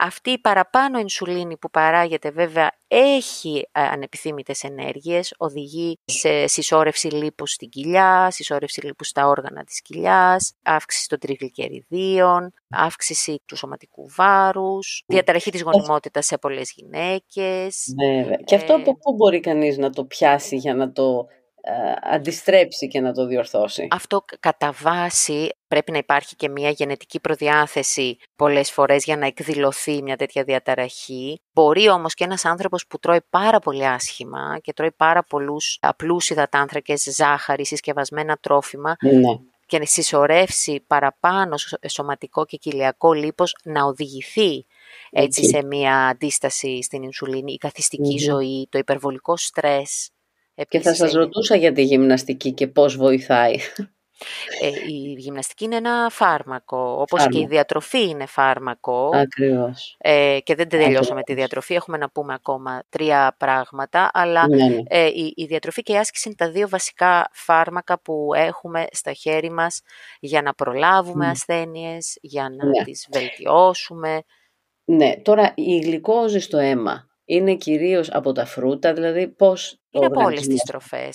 αυτή 0.00 0.30
η 0.30 0.38
παραπάνω 0.38 0.98
ινσουλίνη 0.98 1.56
που 1.56 1.70
παράγεται 1.70 2.30
βέβαια 2.30 2.70
έχει 2.88 3.68
ε, 3.72 3.82
ανεπιθύμητες 3.82 4.62
ενέργειες, 4.62 5.34
οδηγεί 5.38 5.98
σε 6.04 6.46
συσσόρευση 6.46 7.08
λίπους 7.08 7.50
στην 7.50 7.68
κοιλιά, 7.68 8.30
συσσόρευση 8.30 8.86
λίπους 8.86 9.08
στα 9.08 9.26
όργανα 9.26 9.64
της 9.64 9.82
κοιλιάς, 9.82 10.52
αύξηση 10.62 11.08
των 11.08 11.18
τριγλικεριδίων, 11.18 12.52
αύξηση 12.68 13.42
του 13.46 13.56
σωματικού 13.56 14.08
βάρους, 14.16 15.04
διαταραχή 15.06 15.50
της 15.50 15.62
γονιμότητας 15.62 16.26
σε 16.26 16.38
πολλές 16.38 16.72
γυναίκες. 16.76 17.94
Βέβαια. 18.04 18.36
Και 18.44 18.54
αυτό 18.54 18.74
από 18.74 18.90
ε, 18.90 18.94
πού 19.00 19.14
μπορεί 19.14 19.40
κανείς 19.40 19.78
να 19.78 19.90
το 19.90 20.04
πιάσει 20.04 20.56
για 20.56 20.74
να 20.74 20.92
το 20.92 21.26
ε, 21.28 21.39
αντιστρέψει 22.02 22.88
και 22.88 23.00
να 23.00 23.12
το 23.12 23.26
διορθώσει. 23.26 23.86
Αυτό 23.90 24.24
κατά 24.40 24.72
βάση 24.82 25.50
πρέπει 25.68 25.92
να 25.92 25.98
υπάρχει 25.98 26.36
και 26.36 26.48
μια 26.48 26.70
γενετική 26.70 27.20
προδιάθεση 27.20 28.16
πολλές 28.36 28.70
φορές 28.70 29.04
για 29.04 29.16
να 29.16 29.26
εκδηλωθεί 29.26 30.02
μια 30.02 30.16
τέτοια 30.16 30.44
διαταραχή. 30.44 31.40
Μπορεί 31.52 31.88
όμως 31.88 32.14
και 32.14 32.24
ένας 32.24 32.44
άνθρωπος 32.44 32.86
που 32.86 32.98
τρώει 32.98 33.20
πάρα 33.30 33.58
πολύ 33.58 33.86
άσχημα 33.86 34.58
και 34.62 34.72
τρώει 34.72 34.92
πάρα 34.92 35.22
πολλούς 35.22 35.78
απλούς 35.80 36.30
υδατάνθρακες, 36.30 37.02
ζάχαρη, 37.02 37.66
συσκευασμένα 37.66 38.36
τρόφιμα, 38.36 38.96
ναι. 39.00 39.38
και 39.66 39.78
να 39.78 39.84
συσσωρεύσει 39.84 40.84
παραπάνω 40.86 41.54
σωματικό 41.88 42.46
και 42.46 42.56
κοιλιακό 42.56 43.12
λίπος 43.12 43.56
να 43.64 43.84
οδηγηθεί 43.84 44.66
έτσι 45.10 45.44
σε 45.44 45.64
μια 45.64 46.06
αντίσταση 46.06 46.82
στην 46.82 47.02
ινσουλίνη, 47.02 47.52
η 47.52 47.56
καθιστικη 47.56 48.18
ζωή, 48.18 48.68
το 48.70 48.78
υπερβολικό 48.78 49.36
στρες, 49.36 50.10
και 50.68 50.80
θα 50.80 50.94
σας 50.94 51.12
ρωτούσα 51.12 51.56
για 51.56 51.72
τη 51.72 51.82
γυμναστική 51.82 52.52
και 52.52 52.66
πώς 52.66 52.96
βοηθάει. 52.96 53.54
Ε, 54.60 54.68
η 54.92 55.14
γυμναστική 55.18 55.64
είναι 55.64 55.76
ένα 55.76 56.08
φάρμακο, 56.10 56.96
όπως 57.00 57.26
και 57.28 57.38
η 57.38 57.46
διατροφή 57.46 58.08
είναι 58.08 58.26
φάρμακο. 58.26 59.10
Ακριβώς. 59.14 59.96
Ε, 59.98 60.38
και 60.42 60.54
δεν 60.54 60.68
τελειώσαμε 60.68 61.22
τη 61.22 61.34
διατροφή, 61.34 61.74
έχουμε 61.74 61.96
να 61.96 62.10
πούμε 62.10 62.34
ακόμα 62.34 62.82
τρία 62.88 63.34
πράγματα, 63.38 64.10
αλλά 64.12 64.48
ναι, 64.48 64.64
ναι. 64.64 64.76
Ε, 64.88 65.06
η, 65.06 65.32
η 65.36 65.44
διατροφή 65.44 65.82
και 65.82 65.92
η 65.92 65.96
άσκηση 65.96 66.28
είναι 66.28 66.36
τα 66.36 66.50
δύο 66.50 66.68
βασικά 66.68 67.28
φάρμακα 67.32 68.00
που 68.00 68.30
έχουμε 68.34 68.86
στα 68.90 69.12
χέρι 69.12 69.50
μας 69.50 69.80
για 70.20 70.42
να 70.42 70.54
προλάβουμε 70.54 71.26
mm. 71.26 71.30
ασθένειες, 71.30 72.18
για 72.20 72.42
να 72.42 72.66
ναι. 72.66 72.84
τις 72.84 73.08
βελτιώσουμε. 73.12 74.22
Ναι, 74.84 75.16
τώρα 75.16 75.52
η 75.54 75.78
γλυκόζη 75.78 76.38
στο 76.38 76.58
αίμα 76.58 77.08
είναι 77.24 77.54
κυρίως 77.54 78.10
από 78.10 78.32
τα 78.32 78.44
φρούτα, 78.44 78.92
δηλαδή 78.92 79.28
πώς 79.28 79.79
είναι 79.90 80.06
από 80.06 80.22
όλε 80.24 80.40
τις 80.40 80.62
τροφέ. 80.62 81.08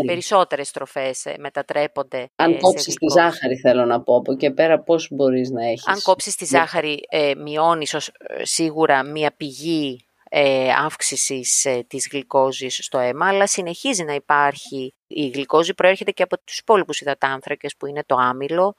Οι 0.00 0.04
περισσότερες 0.04 0.70
τροφέ 0.70 1.14
ε, 1.22 1.34
μετατρέπονται. 1.38 2.30
Αν 2.36 2.52
ε, 2.52 2.56
κόψεις 2.56 2.94
τη 2.94 3.06
ζάχαρη, 3.08 3.56
θέλω 3.56 3.84
να 3.84 4.00
πω, 4.00 4.16
από 4.16 4.32
εκεί 4.32 4.50
πέρα 4.50 4.78
πώς 4.78 5.08
μπορείς 5.10 5.50
να 5.50 5.66
έχεις. 5.66 5.86
Αν 5.86 6.02
κόψεις 6.02 6.36
τη 6.36 6.44
ζάχαρη, 6.44 7.00
ε, 7.08 7.34
μειώνεις 7.34 7.94
ε, 7.94 8.00
σίγουρα 8.42 9.02
μία 9.02 9.32
πηγή 9.36 10.04
ε, 10.30 10.72
αύξησης 10.72 11.64
ε, 11.64 11.84
της 11.88 12.08
γλυκόζης 12.12 12.78
στο 12.82 12.98
αίμα, 12.98 13.26
αλλά 13.28 13.46
συνεχίζει 13.46 14.04
να 14.04 14.14
υπάρχει. 14.14 14.94
Η 15.06 15.28
γλυκόζη 15.28 15.74
προέρχεται 15.74 16.10
και 16.10 16.22
από 16.22 16.38
τους 16.44 16.58
υπόλοιπους 16.58 17.00
υδατάνθρακες 17.00 17.76
που 17.76 17.86
είναι 17.86 18.02
το 18.06 18.16
άμυλο, 18.16 18.74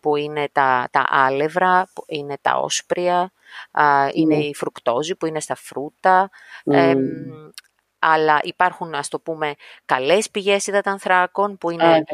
που 0.00 0.16
είναι 0.16 0.48
τα, 0.52 0.88
τα 0.90 1.04
άλευρα, 1.08 1.90
που 1.94 2.04
είναι 2.06 2.36
τα 2.40 2.56
όσπρια, 2.56 3.32
είναι 4.12 4.36
η 4.36 4.54
φρουκτόζη 4.54 5.14
που 5.14 5.26
είναι 5.26 5.40
στα 5.40 5.54
φρούτα. 5.54 6.30
Αλλά 7.98 8.40
υπάρχουν, 8.42 8.94
ας 8.94 9.08
το 9.08 9.20
πούμε, 9.20 9.54
καλές 9.84 10.30
πηγές 10.30 10.66
υδατανθράκων 10.66 11.58
που 11.58 11.70
είναι 11.70 12.04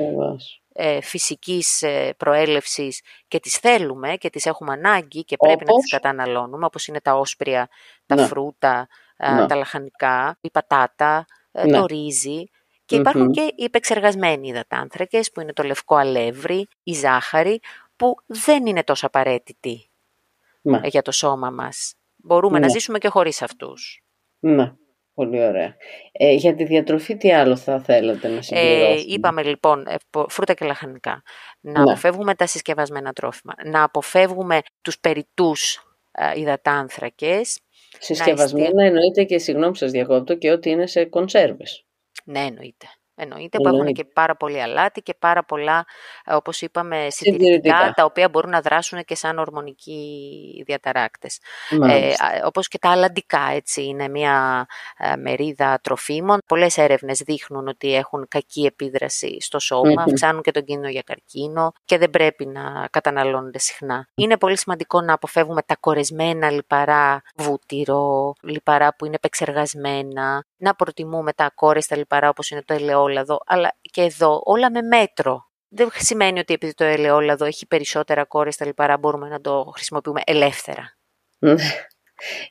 ε, 0.72 1.00
φυσικής 1.00 1.82
ε, 1.82 2.14
προέλευσης 2.16 3.02
και 3.28 3.40
τις 3.40 3.56
θέλουμε 3.56 4.16
και 4.16 4.30
τις 4.30 4.46
έχουμε 4.46 4.72
ανάγκη 4.72 5.24
και 5.24 5.36
πρέπει 5.36 5.64
να 5.64 5.74
τις 5.74 5.90
καταναλώνουμε, 5.90 6.64
όπως 6.64 6.86
είναι 6.86 7.00
τα 7.00 7.14
όσπρια, 7.14 7.68
τα 8.06 8.14
ναι. 8.14 8.26
φρούτα, 8.26 8.88
ναι. 9.34 9.46
τα 9.46 9.54
λαχανικά, 9.54 10.38
η 10.40 10.50
πατάτα, 10.50 11.26
ε, 11.52 11.66
ναι. 11.66 11.78
το 11.78 11.86
ρύζι. 11.86 12.44
Και 12.86 12.96
υπαρχουν 12.96 13.30
και 13.30 13.52
οι 13.56 13.64
επεξεργασμένοι 13.64 14.48
υδατάνθρακες 14.48 15.32
που 15.32 15.40
είναι 15.40 15.52
το 15.52 15.62
λευκό 15.62 15.96
αλεύρι, 15.96 16.68
η 16.82 16.92
ζάχαρη 16.92 17.60
που 17.96 18.14
δεν 18.26 18.66
είναι 18.66 18.84
τόσο 18.84 19.06
απαραίτητοι 19.06 19.90
ναι. 20.60 20.80
για 20.84 21.02
το 21.02 21.12
σώμα 21.12 21.50
μας. 21.50 21.94
Μπορούμε 22.16 22.58
να 22.58 22.66
ναι. 22.66 22.72
ζήσουμε 22.72 22.98
και 22.98 23.08
χωρίς 23.08 23.42
αυτούς. 23.42 24.02
Ναι. 24.38 24.72
Πολύ 25.14 25.44
ωραία. 25.44 25.76
Ε, 26.12 26.32
για 26.32 26.54
τη 26.54 26.64
διατροφή 26.64 27.16
τι 27.16 27.32
άλλο 27.32 27.56
θα 27.56 27.80
θέλατε 27.80 28.28
να 28.28 28.42
συμπληρώσουμε; 28.42 28.88
Ε, 28.88 29.04
είπαμε 29.06 29.42
λοιπόν 29.42 29.86
ε, 29.86 29.94
φρούτα 30.28 30.54
και 30.54 30.64
λαχανικά. 30.64 31.22
Να 31.60 31.72
ναι. 31.72 31.90
αποφεύγουμε 31.90 32.34
τα 32.34 32.46
συσκευασμένα 32.46 33.12
τρόφιμα. 33.12 33.52
Να 33.64 33.82
αποφεύγουμε 33.82 34.60
τους 34.82 34.98
περιτούς 34.98 35.82
ε, 36.12 36.40
υδατάνθρακες. 36.40 37.60
Συσκευασμένα 37.98 38.84
εννοείται 38.84 39.24
και, 39.24 39.38
συγγνώμη 39.38 39.76
σας 39.76 39.90
διακόπτω, 39.90 40.34
και 40.34 40.50
ότι 40.50 40.70
είναι 40.70 40.86
σε 40.86 41.04
κονσέρβες. 41.04 41.84
Ναι, 42.24 42.40
εννοείται. 42.40 42.86
Εννοείται 43.16 43.58
που 43.58 43.68
έχουν 43.68 43.92
και 43.92 44.04
πάρα 44.04 44.36
πολύ 44.36 44.62
αλάτι 44.62 45.02
και 45.02 45.14
πάρα 45.18 45.44
πολλά, 45.44 45.86
ε, 46.24 46.34
όπως 46.34 46.60
είπαμε, 46.60 47.06
συντηρητικά, 47.10 47.92
τα 47.96 48.04
οποία 48.04 48.28
μπορούν 48.28 48.50
να 48.50 48.60
δράσουν 48.60 49.04
και 49.04 49.14
σαν 49.14 49.38
ορμονικοί 49.38 50.62
διαταράκτες. 50.66 51.40
Ε, 51.88 52.12
όπως 52.44 52.68
και 52.68 52.78
τα 52.78 52.90
αλλαντικά, 52.90 53.48
έτσι, 53.52 53.84
είναι 53.84 54.08
μια 54.08 54.66
ε, 54.98 55.16
μερίδα 55.16 55.78
τροφίμων. 55.82 56.38
Πολλές 56.46 56.78
έρευνες 56.78 57.18
δείχνουν 57.18 57.68
ότι 57.68 57.94
έχουν 57.94 58.26
κακή 58.28 58.64
επίδραση 58.64 59.36
στο 59.40 59.58
σώμα, 59.58 60.02
αυξάνουν 60.02 60.42
και 60.42 60.50
τον 60.50 60.64
κίνδυνο 60.64 60.88
για 60.88 61.02
καρκίνο 61.02 61.72
και 61.84 61.98
δεν 61.98 62.10
πρέπει 62.10 62.46
να 62.46 62.88
καταναλώνονται 62.90 63.58
συχνά. 63.58 64.08
Είναι 64.14 64.36
πολύ 64.36 64.58
σημαντικό 64.58 65.00
να 65.00 65.12
αποφεύγουμε 65.12 65.62
τα 65.62 65.76
κορεσμένα 65.80 66.50
λιπαρά 66.50 67.22
βούτυρο, 67.36 68.32
λιπαρά 68.42 68.94
που 68.96 69.04
είναι 69.04 69.14
επεξεργασμένα, 69.14 70.44
να 70.56 70.74
προτιμούμε 70.74 71.32
τα 71.32 71.44
ακόρεστα 71.44 71.96
λιπαρά 71.96 72.28
όπως 72.28 72.50
είναι 72.50 72.62
το 72.62 72.74
ελαιόλαδο, 72.74 73.02
αλλά 73.46 73.74
και 73.80 74.02
εδώ 74.02 74.40
όλα 74.44 74.70
με 74.70 74.82
μέτρο. 74.82 75.48
Δεν 75.68 75.90
σημαίνει 75.92 76.38
ότι 76.38 76.54
επειδή 76.54 76.74
το 76.74 76.84
ελαιόλαδο 76.84 77.44
έχει 77.44 77.66
περισσότερα 77.66 78.20
ακόρεστα 78.20 78.66
λιπαρά 78.66 78.98
μπορούμε 78.98 79.28
να 79.28 79.40
το 79.40 79.70
χρησιμοποιούμε 79.74 80.20
ελεύθερα. 80.24 80.96
Ναι, 81.38 81.54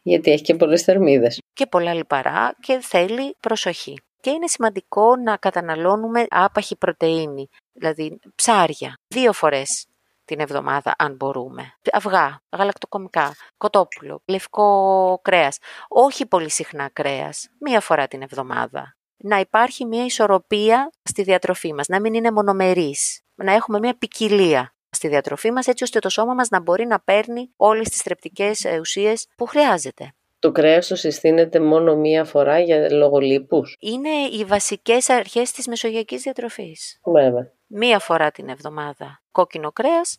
γιατί 0.02 0.32
έχει 0.32 0.44
και 0.44 0.56
πολλές 0.56 0.84
θερμίδες. 0.84 1.40
Και 1.54 1.68
πολλά 1.68 1.94
λιπαρά 1.94 2.56
και 2.60 2.80
θέλει 2.82 3.36
προσοχή. 3.40 4.02
Και 4.22 4.30
είναι 4.30 4.48
σημαντικό 4.48 5.16
να 5.16 5.38
καταναλώνουμε 5.38 6.26
άπαχη 6.30 6.76
πρωτεΐνη, 6.76 7.50
δηλαδή 7.74 8.20
ψάρια, 8.36 8.94
δύο 9.08 9.34
φορές 9.34 9.88
την 10.26 10.40
εβδομάδα 10.40 10.94
αν 10.98 11.16
μπορούμε. 11.16 11.74
Αυγά, 11.92 12.42
γαλακτοκομικά, 12.58 13.36
κοτόπουλο, 13.58 14.22
λευκό 14.26 15.20
κρέας. 15.22 15.58
Όχι 15.88 16.26
πολύ 16.26 16.50
συχνά 16.50 16.90
κρέας, 16.94 17.50
μία 17.60 17.80
φορά 17.80 18.08
την 18.08 18.22
εβδομάδα. 18.22 18.96
Να 19.26 19.40
υπάρχει 19.40 19.86
μια 19.86 20.06
ισορροπία 20.06 20.90
στη 21.04 21.24
διατροφή 21.24 21.74
μας, 21.74 21.88
να 21.88 22.00
μην 22.00 22.14
είναι 22.14 22.32
μονομερής, 22.32 23.22
να 23.36 23.54
έχουμε 23.54 23.80
μια 23.80 23.98
ποικιλία 23.98 24.76
στη 24.90 25.08
διατροφή 25.08 25.52
μας 25.52 25.68
έτσι 25.68 25.84
ώστε 25.84 26.00
το 26.00 26.10
σώμα 26.10 26.34
μας 26.34 26.50
να 26.50 26.62
μπορεί 26.62 26.86
να 26.86 27.00
παίρνει 27.00 27.50
όλες 27.56 27.90
τις 27.90 28.02
θρεπτικές 28.02 28.66
ε, 28.66 28.80
ουσίες 28.80 29.28
που 29.38 29.46
χρειάζεται. 29.46 30.14
Το 30.40 30.52
κρέας 30.52 30.88
το 30.88 30.96
συστήνεται 30.96 31.60
μόνο 31.60 31.96
μία 31.96 32.24
φορά 32.26 32.60
για 32.60 32.92
λόγω 32.92 33.20
λίπους; 33.20 33.78
Είναι 33.80 34.10
οι 34.10 34.46
βασικές 34.46 35.10
αρχές 35.10 35.52
της 35.52 35.68
μεσογειακής 35.68 36.22
διατροφής. 36.22 37.00
Βέβαια 37.04 37.52
μία 37.68 38.00
φορά 38.00 38.32
την 38.32 38.50
εβδομάδα 38.50 39.22
κόκκινο 39.32 39.72
κρέας 39.72 40.18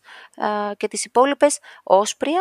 και 0.76 0.88
τις 0.88 1.04
υπόλοιπες 1.04 1.58
όσπρια, 1.82 2.40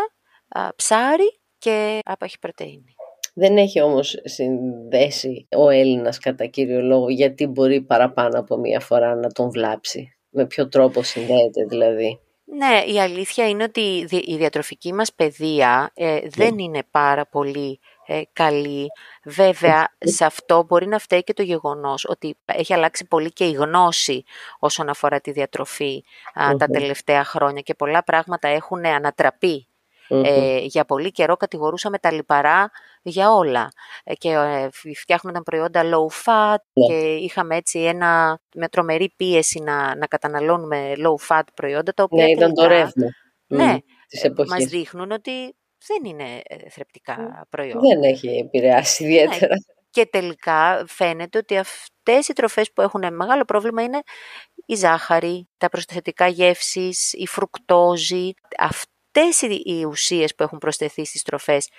ψάρι 0.76 1.40
και 1.58 2.00
άπαχη 2.06 2.40
πρωτεΐνη. 2.40 2.96
Δεν 3.34 3.58
έχει 3.58 3.82
όμως 3.82 4.22
συνδέσει 4.24 5.48
ο 5.56 5.70
Έλληνας 5.70 6.20
κατά 6.20 6.46
κύριο 6.46 6.82
λόγο 6.82 7.10
γιατί 7.10 7.48
μπορεί 7.48 7.82
παραπάνω 7.82 8.40
από 8.40 8.58
μία 8.58 8.80
φορά 8.80 9.16
να 9.16 9.32
τον 9.32 9.50
βλάψει. 9.50 10.18
Με 10.30 10.46
ποιο 10.46 10.68
τρόπο 10.68 11.04
συνδέεται 11.04 11.66
δηλαδή; 11.66 12.20
Ναι, 12.44 12.94
η 12.94 13.00
αλήθεια 13.00 13.50
είναι 13.50 13.64
ότι 13.64 14.08
η 14.26 14.36
διατροφική 14.36 14.94
μας 14.94 15.14
παιδεία 15.14 15.92
ε, 15.94 16.20
δεν 16.30 16.54
ναι. 16.54 16.64
είναι 16.64 16.84
πάρα 16.92 17.26
πολύ 17.26 17.80
ε, 18.06 18.22
καλή. 18.34 18.88
Βέβαια, 19.24 19.96
σε 20.00 20.26
αυτό 20.26 20.64
μπορεί 20.68 20.88
να 20.88 21.00
φταίει 21.00 21.24
και 21.24 21.34
το 21.34 21.42
γεγονός 21.42 22.06
ότι 22.10 22.38
έχει 22.46 22.74
αλλάξει 22.74 23.06
πολύ 23.06 23.32
και 23.32 23.46
η 23.46 23.52
γνώση 23.52 24.24
όσον 24.60 24.90
αφορά 24.90 25.22
τη 25.22 25.32
διατροφή 25.32 26.04
τα 26.58 26.68
τελευταία 26.68 27.24
χρόνια 27.24 27.62
και 27.62 27.74
πολλά 27.74 28.04
πράγματα 28.04 28.48
έχουν 28.48 28.86
ανατραπεί. 28.86 29.68
Ε, 30.08 30.58
για 30.58 30.86
πολύ 30.86 31.12
καιρό 31.12 31.38
κατηγορούσαμε 31.38 31.98
τα 31.98 32.12
λιπαρά 32.12 32.72
για 33.04 33.34
όλα 33.34 33.72
ε, 34.04 34.14
και 34.14 34.30
ε, 34.30 34.70
φτιάχνονταν 34.96 35.44
προϊόντα 35.44 35.82
low 35.84 36.26
fat 36.26 36.56
ναι. 36.74 36.86
και 36.86 37.16
είχαμε 37.16 37.56
έτσι 37.56 37.80
ένα, 37.80 38.40
με 38.56 38.68
τρομερή 38.68 39.14
πίεση 39.16 39.60
να, 39.60 39.96
να 39.96 40.08
καταναλώνουμε 40.08 40.94
low 40.98 41.28
fat 41.28 41.44
προϊόντα 41.54 41.94
τα 41.94 42.04
οποία 42.04 42.24
ναι, 42.24 42.32
ήταν 42.32 42.54
το 42.54 42.68
ρεύμα 42.68 43.08
ναι, 43.54 43.78
μας 44.48 44.64
δείχνουν 44.64 45.12
ότι 45.12 45.56
δεν 45.88 46.04
είναι 46.06 46.42
ε, 46.44 46.70
θρεπτικά 46.70 47.48
προϊόντα. 47.50 47.80
Δεν 47.80 48.04
έχει 48.04 48.28
επηρεάσει 48.28 49.04
ιδιαίτερα. 49.04 49.54
Ναι. 49.54 49.62
Και 49.90 50.06
τελικά 50.06 50.84
φαίνεται 50.88 51.38
ότι 51.38 51.58
αυτές 51.58 52.28
οι 52.28 52.34
τροφές 52.34 52.72
που 52.72 52.82
έχουν 52.82 53.16
μεγάλο 53.16 53.46
πρόβλημα 53.46 53.84
είναι 53.84 54.02
η 54.66 54.76
ζάχαρη, 54.76 55.50
τα 55.58 55.70
προσθετικά 55.70 56.28
γεύσεις, 56.28 57.14
η 57.14 57.28
φρουκτόζη. 57.28 58.32
Αυτές 58.58 59.42
οι 59.42 59.86
ουσίες 59.86 60.36
που 60.36 60.44
έχουν 60.44 60.58
προσθεθεί 60.58 61.06
στις 61.06 61.22
τροφές 61.22 61.70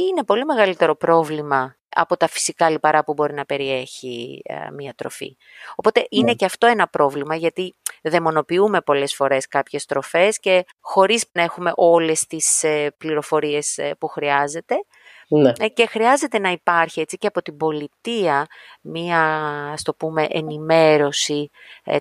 είναι 0.00 0.24
πολύ 0.24 0.44
μεγαλύτερο 0.44 0.96
πρόβλημα 0.96 1.76
από 1.88 2.16
τα 2.16 2.28
φυσικά 2.28 2.70
λιπαρά 2.70 3.04
που 3.04 3.12
μπορεί 3.12 3.34
να 3.34 3.44
περιέχει 3.44 4.40
ε, 4.44 4.70
μία 4.70 4.94
τροφή. 4.94 5.36
Οπότε 5.76 6.06
είναι 6.10 6.24
ναι. 6.24 6.34
και 6.34 6.44
αυτό 6.44 6.66
ένα 6.66 6.88
πρόβλημα 6.88 7.34
γιατί 7.34 7.74
δαιμονοποιούμε 8.02 8.80
πολλές 8.80 9.14
φορές 9.14 9.48
κάποιες 9.48 9.84
τροφές 9.84 10.38
και 10.38 10.64
χωρίς 10.80 11.24
να 11.32 11.42
έχουμε 11.42 11.72
όλες 11.74 12.26
τις 12.26 12.62
ε, 12.62 12.94
πληροφορίες 12.98 13.78
ε, 13.78 13.94
που 13.98 14.06
χρειάζεται 14.08 14.74
ναι. 15.28 15.52
Ε, 15.58 15.68
και 15.68 15.86
χρειάζεται 15.86 16.38
να 16.38 16.50
υπάρχει 16.50 17.00
έτσι 17.00 17.16
και 17.16 17.26
από 17.26 17.42
την 17.42 17.56
πολιτεία 17.56 18.46
μία, 18.80 19.22
στο 19.76 19.94
πούμε, 19.94 20.26
ενημέρωση 20.30 21.50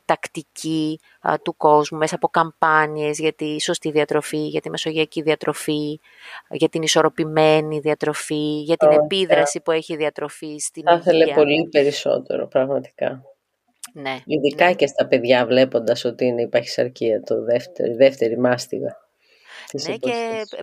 τακτική 0.06 1.00
του 1.44 1.56
κόσμου 1.58 1.98
μέσα 1.98 2.16
από 2.16 2.28
καμπάνιες 2.28 3.20
για 3.20 3.34
τη 3.34 3.62
σωστή 3.62 3.92
διατροφή, 3.92 4.48
για 4.48 4.62
τη 4.62 4.70
μεσογειακή 4.70 5.22
διατροφή, 5.22 6.00
για 6.50 6.70
την 6.70 6.82
ισορροπημένη 6.82 7.80
διατροφή, 7.80 8.62
για 8.62 8.76
την 8.78 8.92
επίδραση 8.92 9.62
που 9.62 9.72
έχει 9.72 9.94
η 9.94 9.98
διατροφή 9.98 10.58
στην 10.58 10.84
Θα 10.86 10.94
ήθελε 10.94 11.34
πολύ 11.34 11.68
περισσότερο, 11.72 12.48
πραγματικά. 12.48 13.22
Ναι, 13.94 14.18
Ειδικά 14.26 14.66
ναι. 14.66 14.74
και 14.74 14.88
στα 14.88 15.08
παιδιά 15.08 15.46
βλέποντας 15.46 16.06
ότι 16.06 16.26
είναι 16.26 16.42
η 16.42 16.48
παχυσαρκία, 16.48 17.22
το 17.22 17.44
δεύτερη, 17.44 17.94
δεύτερη 17.94 18.38
μάστιγα. 18.38 18.98
ναι, 19.88 19.96
και 19.96 20.12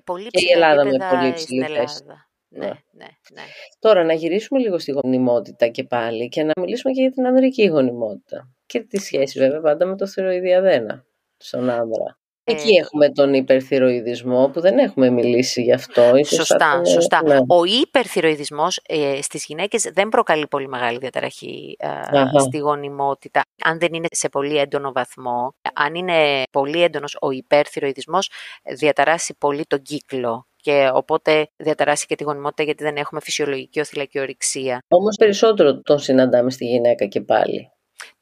πολύ 0.05 0.27
και 0.27 0.45
η 0.45 0.51
Ελλάδα 0.53 0.85
με 0.85 0.97
πολύ 1.11 1.33
ψηλή 1.33 1.65
θέση. 1.65 2.05
Ναι, 2.05 2.15
ναι, 2.59 2.67
ναι, 2.67 3.07
ναι. 3.33 3.43
Τώρα 3.79 4.05
να 4.05 4.13
γυρίσουμε 4.13 4.61
λίγο 4.61 4.79
στη 4.79 4.93
γονιμότητα 4.93 5.69
και 5.69 5.85
πάλι 5.85 6.29
και 6.29 6.43
να 6.43 6.53
μιλήσουμε 6.61 6.93
και 6.93 7.01
για 7.01 7.11
την 7.11 7.27
ανδρική 7.27 7.67
γονιμότητα. 7.67 8.49
Και 8.67 8.81
τη 8.81 8.99
σχέση 8.99 9.39
βέβαια 9.39 9.61
πάντα 9.61 9.87
με 9.87 9.97
το 9.97 10.07
θηροειδιαδένα 10.07 11.05
στον 11.37 11.71
άνδρα. 11.71 12.19
Εκεί 12.47 12.75
ε, 12.75 12.81
έχουμε 12.81 13.11
τον 13.11 13.35
υπερθυροειδισμό 13.35 14.49
που 14.49 14.61
δεν 14.61 14.79
έχουμε 14.79 15.11
μιλήσει 15.11 15.63
γι' 15.63 15.73
αυτό. 15.73 16.13
σωστά, 16.25 16.85
σωστά. 16.85 17.23
Ναι. 17.23 17.39
Ο 17.47 17.65
υπερθυροειδισμός 17.83 18.81
ε, 18.87 19.23
στις 19.23 19.45
γυναίκες 19.45 19.91
δεν 19.95 20.09
προκαλεί 20.09 20.47
πολύ 20.47 20.69
μεγάλη 20.69 20.99
διαταραχή 20.99 21.77
ε, 21.79 22.39
στη 22.39 22.59
γονιμότητα. 22.59 23.43
Αν 23.65 23.79
δεν 23.79 23.89
είναι 23.93 24.07
σε 24.11 24.29
πολύ 24.29 24.59
έντονο 24.59 24.93
βαθμό, 24.93 25.55
αν 25.75 25.95
είναι 25.95 26.43
πολύ 26.51 26.83
έντονος 26.83 27.17
ο 27.21 27.31
υπερθυροειδισμός, 27.31 28.31
διαταράσει 28.79 29.35
πολύ 29.39 29.65
τον 29.67 29.83
κύκλο 29.83 30.47
και 30.65 30.91
οπότε 30.93 31.49
διαταράσει 31.57 32.07
και 32.07 32.15
τη 32.15 32.25
γονιμότητα 32.25 32.63
γιατί 32.63 32.83
δεν 32.85 32.97
έχουμε 32.97 33.21
φυσιολογική 33.21 33.81
οθυλακή 33.81 34.21
ορυξία. 34.21 34.83
Όμως 34.89 35.17
περισσότερο 35.17 35.81
τον 35.81 35.99
συναντάμε 35.99 36.51
στη 36.51 36.65
γυναίκα 36.65 37.07
και 37.07 37.21
πάλι. 37.21 37.71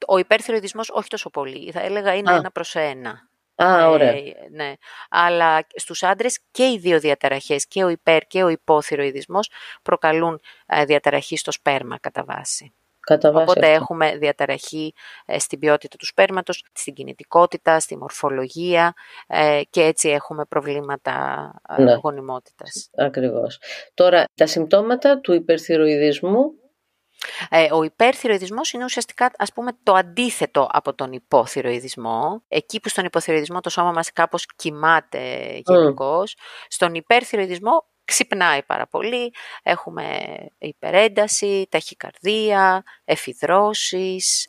Ο 0.07 0.19
υπερθυροειδισμός 0.19 0.91
όχι 0.91 1.09
τόσο 1.09 1.31
πολύ. 1.31 1.71
Θα 1.71 1.81
έλεγα 1.81 2.15
είναι 2.15 2.33
ένα 2.33 2.51
προς 2.51 2.75
ένα. 2.75 3.29
Α, 3.65 3.89
ωραία. 3.89 4.11
Ε, 4.11 4.33
ναι. 4.51 4.73
Αλλά 5.11 5.67
στους 5.75 6.03
άντρες 6.03 6.39
και 6.51 6.65
οι 6.65 6.79
δύο 6.79 7.01
διαταραχές, 7.01 7.67
και 7.67 7.85
ο 7.85 7.89
υπέρ 7.89 8.27
και 8.27 8.43
ο 8.43 8.49
υπόθυροειδισμός, 8.49 9.51
προκαλούν 9.83 10.41
ε, 10.67 10.85
διαταραχή 10.85 11.37
στο 11.37 11.53
σπέρμα 11.53 11.99
κατά 11.99 12.25
βάση. 12.25 12.75
Κατά 13.07 13.33
βάση 13.33 13.51
Οπότε 13.51 13.73
έχουμε 13.73 14.17
διαταραχή 14.17 14.95
ε, 15.27 15.39
στην 15.39 15.59
ποιότητα 15.59 15.97
του 15.97 16.07
σπέρματος, 16.07 16.65
στην 16.73 16.95
κινητικότητα, 16.95 17.81
στη 17.81 17.97
μορφολογία 17.97 18.93
και 19.71 19.83
έτσι 19.83 20.09
έχουμε 20.09 20.45
προβλήματα 20.45 21.51
ναι. 21.79 21.95
γονιμότητας. 21.95 22.91
Ακριβώς. 22.97 23.61
Τώρα, 23.95 24.25
τα 24.35 24.47
συμπτώματα 24.47 25.21
του 25.21 25.33
υπερθυροειδισμού; 25.33 26.53
Ε, 27.51 27.73
ο 27.73 27.83
υπερθυροειδισμός 27.83 28.73
είναι 28.73 28.85
ουσιαστικά 28.85 29.31
ας 29.39 29.53
πούμε 29.53 29.71
το 29.83 29.93
αντίθετο 29.95 30.69
από 30.73 30.95
τον 30.95 31.13
υποθυροειδισμό. 31.13 32.43
Εκεί 32.49 32.81
που 32.81 32.89
στον 32.89 33.05
υποθυροειδισμό 33.05 33.61
το 33.61 33.71
σώμα 33.71 33.93
μας 33.93 34.13
κάπως 34.13 34.47
κοιμάται 34.57 35.61
γενικώς. 35.67 36.37
Στον 36.69 36.95
υπερθυροειδισμό 36.95 37.85
ξυπνάει 38.13 38.63
πάρα 38.63 38.87
πολύ, 38.87 39.33
έχουμε 39.63 40.19
υπερένταση, 40.59 41.67
ταχυκαρδία, 41.71 42.83
εφιδρώσεις, 43.05 44.47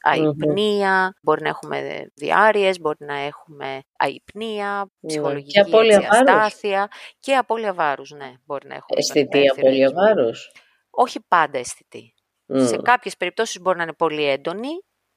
μπορεί 1.22 1.42
να 1.42 1.50
έχουμε 1.50 2.08
διάρειες, 2.14 2.80
μπορεί 2.80 3.06
να 3.06 3.18
έχουμε 3.18 3.82
αϊπνία, 3.98 4.92
ψυχολογική 5.08 5.52
και 5.52 6.08
αστάθεια 6.10 6.88
και 7.20 7.36
απώλεια 7.36 7.74
βάρους, 7.74 8.12
ναι, 8.12 8.34
μπορεί 8.46 8.68
να 8.68 8.76
έχουμε. 8.76 9.00
Αισθητή 9.00 9.50
απώλεια 9.50 9.92
βάρους; 9.92 10.52
Όχι 10.90 11.20
πάντα 11.28 11.58
αισθητή. 11.58 12.14
Σε 12.46 12.78
κάποιες 12.78 13.18
περιπτώσεις 13.18 13.62
μπορεί 13.62 13.78
να 13.78 13.84
είναι 13.84 13.94
πολύ 13.94 14.26
έντονη, 14.26 14.70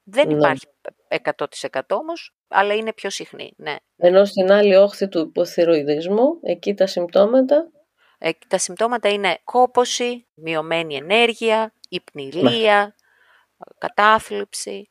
δεν 0.02 0.26
ναι. 0.28 0.34
υπάρχει 0.34 0.66
100% 1.70 1.80
όμως, 1.88 2.34
αλλά 2.48 2.74
είναι 2.74 2.92
πιο 2.92 3.10
συχνή. 3.10 3.52
Ναι. 3.56 3.76
Ενώ 3.96 4.24
στην 4.24 4.52
άλλη 4.52 4.76
όχθη 4.76 5.08
του 5.08 5.18
υποθυροειδισμού, 5.18 6.38
εκεί 6.42 6.74
τα 6.74 6.86
συμπτώματα... 6.86 7.70
Εκεί 8.18 8.46
τα 8.48 8.58
συμπτώματα 8.58 9.08
είναι 9.08 9.38
κόποση, 9.44 10.26
μειωμένη 10.34 10.96
ενέργεια, 10.96 11.74
υπνηλία, 11.88 12.94
κατάθλιψη. 13.78 14.90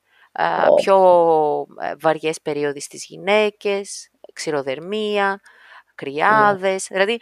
πιο 0.76 0.98
ε, 1.82 1.94
βαριές 2.00 2.42
περίοδοι 2.42 2.80
στις 2.80 3.06
γυναίκες, 3.06 4.10
ξηροδερμία, 4.34 5.42
κρυάδες, 5.96 6.88
δηλαδή 6.92 7.18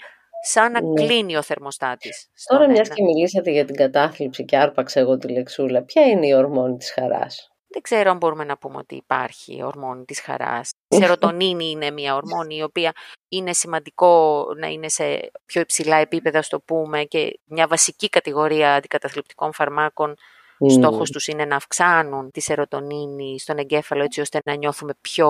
σαν 0.45 0.71
να 0.71 0.81
ναι. 0.81 1.05
κλείνει 1.05 1.35
ο 1.35 1.41
θερμοστάτης. 1.41 2.29
Τώρα 2.47 2.69
μιας 2.69 2.89
και 2.89 3.03
μιλήσατε 3.03 3.51
για 3.51 3.65
την 3.65 3.75
κατάθλιψη 3.75 4.45
και 4.45 4.57
άρπαξα 4.57 4.99
εγώ 4.99 5.17
τη 5.17 5.27
λεξούλα, 5.27 5.83
ποια 5.83 6.05
είναι 6.05 6.27
η 6.27 6.33
ορμόνη 6.33 6.77
της 6.77 6.91
χαράς; 6.91 7.52
Δεν 7.73 7.81
ξέρω 7.81 8.11
αν 8.11 8.17
μπορούμε 8.17 8.43
να 8.43 8.57
πούμε 8.57 8.77
ότι 8.77 8.95
υπάρχει 8.95 9.63
ορμόνη 9.63 10.05
της 10.05 10.21
χαράς. 10.21 10.71
Η 10.87 10.95
σερωτονίνη 11.01 11.69
είναι 11.69 11.91
μια 11.91 12.15
ορμόνη 12.15 12.55
η 12.55 12.63
οποία 12.63 12.91
είναι 13.29 13.53
σημαντικό 13.53 14.45
να 14.57 14.67
είναι 14.67 14.89
σε 14.89 15.31
πιο 15.45 15.61
υψηλά 15.61 15.95
επίπεδα, 15.95 16.41
στο 16.41 16.59
πούμε, 16.59 17.03
και 17.03 17.39
μια 17.45 17.67
βασική 17.67 18.09
κατηγορία 18.09 18.75
αντικαταθλιπτικών 18.75 19.53
φαρμάκων 19.53 20.15
Mm. 20.63 20.71
Στόχος 20.71 21.11
τους 21.11 21.27
είναι 21.27 21.45
να 21.45 21.55
αυξάνουν 21.55 22.31
τη 22.31 22.41
σερωτονίνη 22.41 23.39
στον 23.39 23.57
εγκέφαλο 23.57 24.03
έτσι 24.03 24.21
ώστε 24.21 24.39
να 24.45 24.55
νιώθουμε 24.55 24.93
πιο 25.01 25.29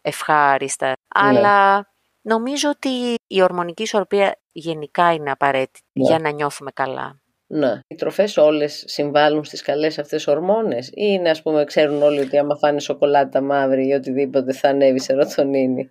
ευχάριστα. 0.00 0.86
Ναι. 0.86 0.94
Αλλά 1.08 1.88
νομίζω 2.20 2.68
ότι 2.68 3.14
η 3.26 3.42
ορμονική 3.42 3.82
ισορροπία 3.82 4.40
γενικά 4.52 5.12
είναι 5.12 5.30
απαραίτητη 5.30 5.80
ναι. 5.92 6.04
για 6.04 6.18
να 6.18 6.30
νιώθουμε 6.30 6.70
καλά. 6.70 7.19
Ναι. 7.52 7.80
Οι 7.88 7.94
τροφές 7.94 8.36
όλες 8.36 8.84
συμβάλλουν 8.86 9.44
στις 9.44 9.62
καλές 9.62 9.98
αυτές 9.98 10.26
ορμόνες 10.26 10.88
ή 10.88 10.92
είναι 10.94 11.30
ας 11.30 11.42
πούμε 11.42 11.64
ξέρουν 11.64 12.02
όλοι 12.02 12.20
ότι 12.20 12.38
άμα 12.38 12.56
φάνε 12.56 12.80
σοκολάτα 12.80 13.40
μαύρη 13.40 13.88
ή 13.88 13.92
οτιδήποτε 13.92 14.52
θα 14.52 14.68
ανέβει 14.68 15.00
σερωτονίνη. 15.00 15.90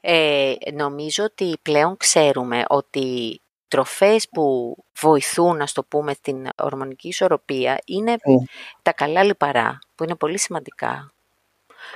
Ε, 0.00 0.52
νομίζω 0.72 1.24
ότι 1.24 1.52
πλέον 1.62 1.96
ξέρουμε 1.96 2.64
ότι 2.68 3.40
τροφές 3.68 4.28
που 4.28 4.76
βοηθούν, 5.00 5.56
να 5.56 5.66
το 5.72 5.84
πούμε, 5.84 6.14
την 6.20 6.48
ορμονική 6.56 7.08
ισορροπία 7.08 7.78
είναι 7.86 8.10
ναι. 8.10 8.16
τα 8.82 8.92
καλά 8.92 9.22
λιπαρά, 9.22 9.78
που 9.94 10.04
είναι 10.04 10.14
πολύ 10.14 10.38
σημαντικά. 10.38 11.10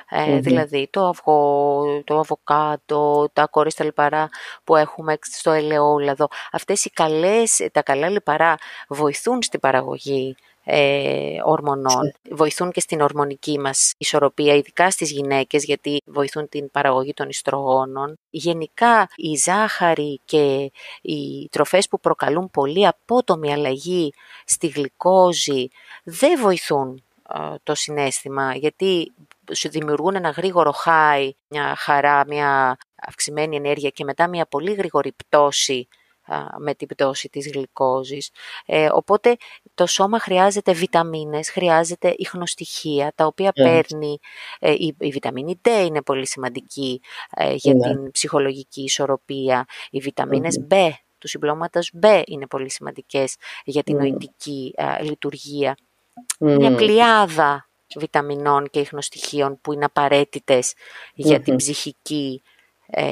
Ε, 0.09 0.38
Δηλαδή 0.38 0.88
το 0.90 1.06
αυγό, 1.06 1.85
το 2.04 2.18
αβοκάτο, 2.18 3.28
τα 3.32 3.47
κορίστα 3.47 3.85
λιπαρά 3.85 4.28
που 4.64 4.76
έχουμε 4.76 5.18
στο 5.20 5.50
ελαιόλαδο. 5.50 6.28
Αυτές 6.52 6.85
οι 6.85 6.90
καλές, 6.90 7.68
τα 7.73 7.82
καλά 7.82 8.09
λιπαρά 8.09 8.56
βοηθούν 8.88 9.42
στην 9.42 9.61
παραγωγή 9.61 10.37
ε, 10.64 11.40
ορμονών. 11.44 12.12
Βοηθούν 12.30 12.70
και 12.70 12.80
στην 12.80 13.00
ορμονική 13.00 13.59
μας 13.59 13.94
ισορροπία, 13.99 14.54
ειδικά 14.54 14.90
στις 14.90 15.11
γυναίκες, 15.11 15.64
γιατί 15.64 16.02
βοηθούν 16.04 16.49
την 16.49 16.70
παραγωγή 16.70 17.14
των 17.14 17.28
ιστρογόνων. 17.28 18.18
Γενικά, 18.30 19.09
η 19.16 19.37
ζάχαρη 19.37 20.20
και 20.25 20.73
οι 21.02 21.49
τροφές 21.50 21.88
που 21.88 22.00
προκαλούν 22.00 22.50
πολύ 22.50 22.87
απότομη 22.87 23.52
αλλαγή 23.52 24.12
στη 24.44 24.66
γλυκόζη 24.66 25.68
δεν 26.04 26.40
βοηθούν 26.40 27.02
το 27.62 27.75
συνέστημα, 27.75 28.54
γιατί 28.54 29.12
σου 29.54 29.69
δημιουργούν 29.71 30.14
ένα 30.14 30.30
γρήγορο 30.30 30.75
high, 30.85 31.30
μια 31.49 31.75
χαρά, 31.76 32.25
μια 32.26 32.76
αυξημένη 33.07 33.57
ενέργεια 33.57 33.90
και 33.90 34.04
μετά 34.04 34.28
μια 34.28 34.47
πολύ 34.47 34.73
γρήγορη 34.73 35.12
πτώση 35.12 35.88
με 36.59 36.75
την 36.75 36.88
πτώση 36.88 37.28
της 37.28 37.50
γλυκόζης. 37.50 38.30
Ε, 38.66 38.88
οπότε 38.92 39.37
το 39.75 39.87
σώμα 39.87 40.19
χρειάζεται 40.19 40.73
βιταμίνες, 40.73 41.50
χρειάζεται 41.50 42.14
ίχνοστοιχεία, 42.16 43.12
τα 43.14 43.26
οποία 43.26 43.52
ναι. 43.57 43.64
παίρνει, 43.64 44.19
ε, 44.59 44.73
η, 44.73 44.97
η 44.99 45.11
βιταμίνη 45.11 45.61
D 45.64 45.69
είναι 45.87 46.02
πολύ 46.02 46.26
σημαντική 46.26 47.00
ε, 47.30 47.52
για 47.54 47.75
ναι. 47.75 47.80
την 47.80 48.11
ψυχολογική 48.11 48.83
ισορροπία, 48.83 49.66
οι 49.90 49.99
βιταμινες 49.99 50.66
B 50.71 50.90
του 51.19 51.28
συμπλώματος 51.28 51.92
B 52.02 52.23
είναι 52.26 52.47
πολύ 52.47 52.71
σημαντικές 52.71 53.37
για 53.64 53.83
την 53.83 53.97
νοητική 53.97 54.75
λειτουργία. 55.02 55.76
Μια 56.38 56.75
πλειάδα 56.75 57.70
βιταμινών 57.97 58.70
και 58.70 58.80
ίχνοστοιχείων 58.80 59.59
που 59.61 59.73
είναι 59.73 59.85
απαραίτητες 59.85 60.75
για 61.14 61.40
την 61.40 61.56
ψυχική 61.56 62.42
ε, 62.90 63.04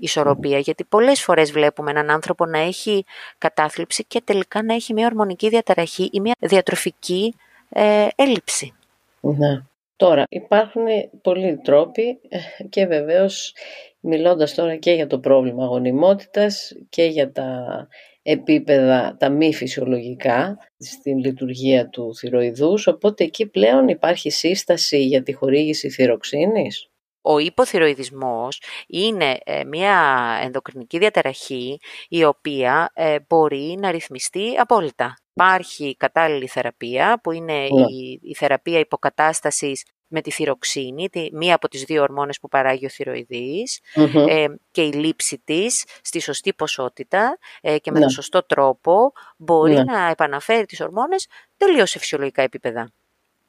ισορροπία. 0.00 0.58
Γιατί 0.58 0.84
πολλές 0.84 1.22
φορές 1.22 1.52
βλέπουμε 1.52 1.90
έναν 1.90 2.10
άνθρωπο 2.10 2.46
να 2.46 2.58
έχει 2.58 3.04
κατάθλιψη 3.38 4.04
και 4.04 4.20
τελικά 4.24 4.62
να 4.62 4.74
έχει 4.74 4.92
μια 4.92 5.06
ορμονική 5.06 5.48
διαταραχή 5.48 6.08
ή 6.12 6.20
μια 6.20 6.34
διατροφική 6.38 7.34
ε, 7.68 8.06
έλλειψη. 8.16 8.74
Ναι. 9.20 9.62
Τώρα 9.96 10.24
υπάρχουν 10.28 10.84
πολλοί 11.22 11.56
τρόποι 11.56 12.20
και 12.68 12.86
βεβαίως 12.86 13.54
μιλώντας 14.00 14.54
τώρα 14.54 14.76
και 14.76 14.92
για 14.92 15.06
το 15.06 15.18
πρόβλημα 15.18 15.64
γονιμότητας 15.64 16.72
και 16.88 17.04
για 17.04 17.32
τα 17.32 17.88
επίπεδα 18.26 19.16
τα 19.18 19.28
μη 19.28 19.54
φυσιολογικά 19.54 20.58
στην 20.78 21.18
λειτουργία 21.18 21.88
του 21.88 22.14
θυροειδούς, 22.16 22.86
οπότε 22.86 23.24
εκεί 23.24 23.46
πλέον 23.46 23.88
υπάρχει 23.88 24.30
σύσταση 24.30 25.04
για 25.04 25.22
τη 25.22 25.32
χορήγηση 25.32 25.90
θυροξίνης. 25.90 26.88
Ο 27.26 27.38
υποθυροειδισμός 27.38 28.62
είναι 28.86 29.38
ε, 29.44 29.64
μια 29.64 29.98
ενδοκρινική 30.42 30.98
διαταραχή 30.98 31.78
η 32.08 32.24
οποία 32.24 32.90
ε, 32.94 33.16
μπορεί 33.28 33.76
να 33.78 33.90
ρυθμιστεί 33.90 34.56
απόλυτα. 34.56 35.14
Υπάρχει 35.34 35.96
κατάλληλη 35.96 36.46
θεραπεία 36.46 37.20
που 37.22 37.32
είναι 37.32 37.52
ναι. 37.52 37.66
η, 37.66 38.20
η 38.22 38.34
θεραπεία 38.34 38.78
υποκατάστασης 38.78 39.84
με 40.14 40.20
τη 40.20 40.30
θυροξίνη, 40.30 41.08
τη, 41.08 41.28
μία 41.32 41.54
από 41.54 41.68
τις 41.68 41.82
δύο 41.84 42.02
ορμόνες 42.02 42.40
που 42.40 42.48
παράγει 42.48 42.86
ο 42.86 42.88
θυροειδης 42.88 43.80
ε, 44.28 44.46
και 44.70 44.82
η 44.82 44.92
λήψη 44.92 45.42
της 45.44 45.84
στη 46.02 46.20
σωστή 46.20 46.54
ποσότητα 46.54 47.38
και 47.60 47.90
με 47.90 47.98
τον 47.98 48.00
ναι. 48.00 48.08
σωστό 48.08 48.46
τρόπο 48.46 49.12
μπορεί 49.36 49.74
ναι. 49.74 49.82
να 49.82 50.08
επαναφέρει 50.08 50.66
τις 50.66 50.80
ορμόνες 50.80 51.26
τελείως 51.56 51.90
σε 51.90 51.98
φυσιολογικά 51.98 52.42
επίπεδα. 52.42 52.92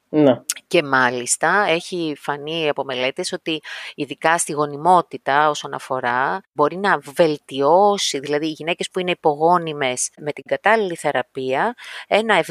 Ναι. 0.09 0.41
Και 0.67 0.83
μάλιστα 0.83 1.65
έχει 1.67 2.15
φανεί 2.17 2.69
από 2.69 2.83
μελέτες 2.83 3.31
ότι 3.31 3.61
ειδικά 3.95 4.37
στη 4.37 4.51
γονιμότητα 4.51 5.49
όσον 5.49 5.73
αφορά 5.73 6.41
μπορεί 6.53 6.77
να 6.77 6.99
βελτιώσει, 7.15 8.19
δηλαδή 8.19 8.45
οι 8.45 8.49
γυναίκες 8.49 8.89
που 8.89 8.99
είναι 8.99 9.11
υπογόνιμες 9.11 10.09
με 10.17 10.31
την 10.31 10.43
κατάλληλη 10.47 10.95
θεραπεία, 10.95 11.75
ένα 12.07 12.43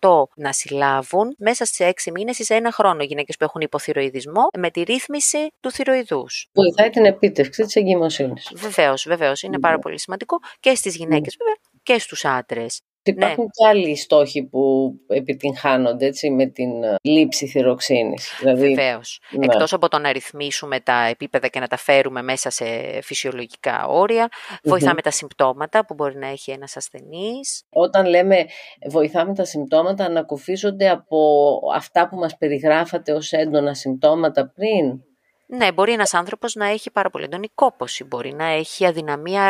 70% 0.00 0.22
να 0.36 0.52
συλλάβουν 0.52 1.34
μέσα 1.38 1.64
σε 1.64 1.92
6 2.04 2.10
μήνες 2.12 2.38
ή 2.38 2.44
σε 2.44 2.54
ένα 2.54 2.72
χρόνο 2.72 3.02
οι 3.02 3.06
γυναίκες 3.06 3.36
που 3.36 3.44
έχουν 3.44 3.60
υποθυροειδισμό 3.60 4.42
με 4.58 4.70
τη 4.70 4.82
ρύθμιση 4.82 5.52
του 5.60 5.70
θυροειδούς. 5.70 6.48
Βοηθάει 6.52 6.90
την 6.90 7.04
επίτευξη 7.04 7.62
της 7.62 7.76
εγκυμοσύνης. 7.76 8.52
Βεβαίως, 8.54 9.04
βεβαίως. 9.08 9.42
Είναι 9.42 9.58
πάρα 9.58 9.78
πολύ 9.78 10.00
σημαντικό 10.00 10.38
και 10.60 10.74
στις 10.74 10.96
γυναίκες 10.96 11.36
βέβαια 11.38 11.56
και 11.82 11.98
στους 11.98 12.24
άντρες. 12.24 12.80
Υπάρχουν 13.04 13.44
ναι. 13.44 13.50
και 13.50 13.66
άλλοι 13.66 13.96
στόχοι 13.96 14.44
που 14.44 14.92
επιτυγχάνονται 15.06 16.06
έτσι, 16.06 16.30
με 16.30 16.46
την 16.46 16.82
ε, 16.82 16.96
λήψη 17.02 17.46
θυροξίνης. 17.46 18.36
Δηλαδή, 18.38 18.68
Βεβαίως. 18.68 19.20
Ναι. 19.30 19.44
Εκτός 19.44 19.72
από 19.72 19.88
το 19.88 19.98
να 19.98 20.12
ρυθμίσουμε 20.12 20.80
τα 20.80 21.06
επίπεδα 21.06 21.48
και 21.48 21.60
να 21.60 21.66
τα 21.66 21.76
φέρουμε 21.76 22.22
μέσα 22.22 22.50
σε 22.50 22.64
φυσιολογικά 23.02 23.86
βοηθάμε 24.62 25.00
τα 25.02 25.10
συμπτώματα 25.10 25.86
που 25.86 25.94
μπορεί 25.94 26.16
να 26.16 26.26
έχει 26.26 26.50
ένας 26.50 26.76
ασθενής. 26.76 27.64
Όταν 27.70 28.06
λέμε 28.06 28.46
βοηθάμε 28.90 29.34
τα 29.34 29.44
συμπτώματα, 29.44 30.04
ανακουφίζονται 30.04 30.88
από 30.88 31.58
αυτά 31.74 32.08
που 32.08 32.16
μας 32.16 32.36
περιγράφατε 32.36 33.12
ως 33.12 33.32
έντονα 33.32 33.74
συμπτώματα 33.74 34.52
πριν; 34.54 35.02
Ναι, 35.56 35.72
μπορεί 35.72 35.92
ένας 35.92 36.14
άνθρωπος 36.14 36.54
να 36.54 36.66
έχει 36.66 36.90
πάρα 36.90 37.10
πολύ 37.10 37.24
έντονη 37.24 37.48
κόπωση, 37.54 38.04
μπορεί 38.04 38.34
να 38.34 38.44
έχει 38.44 38.86
αδυναμία 38.86 39.42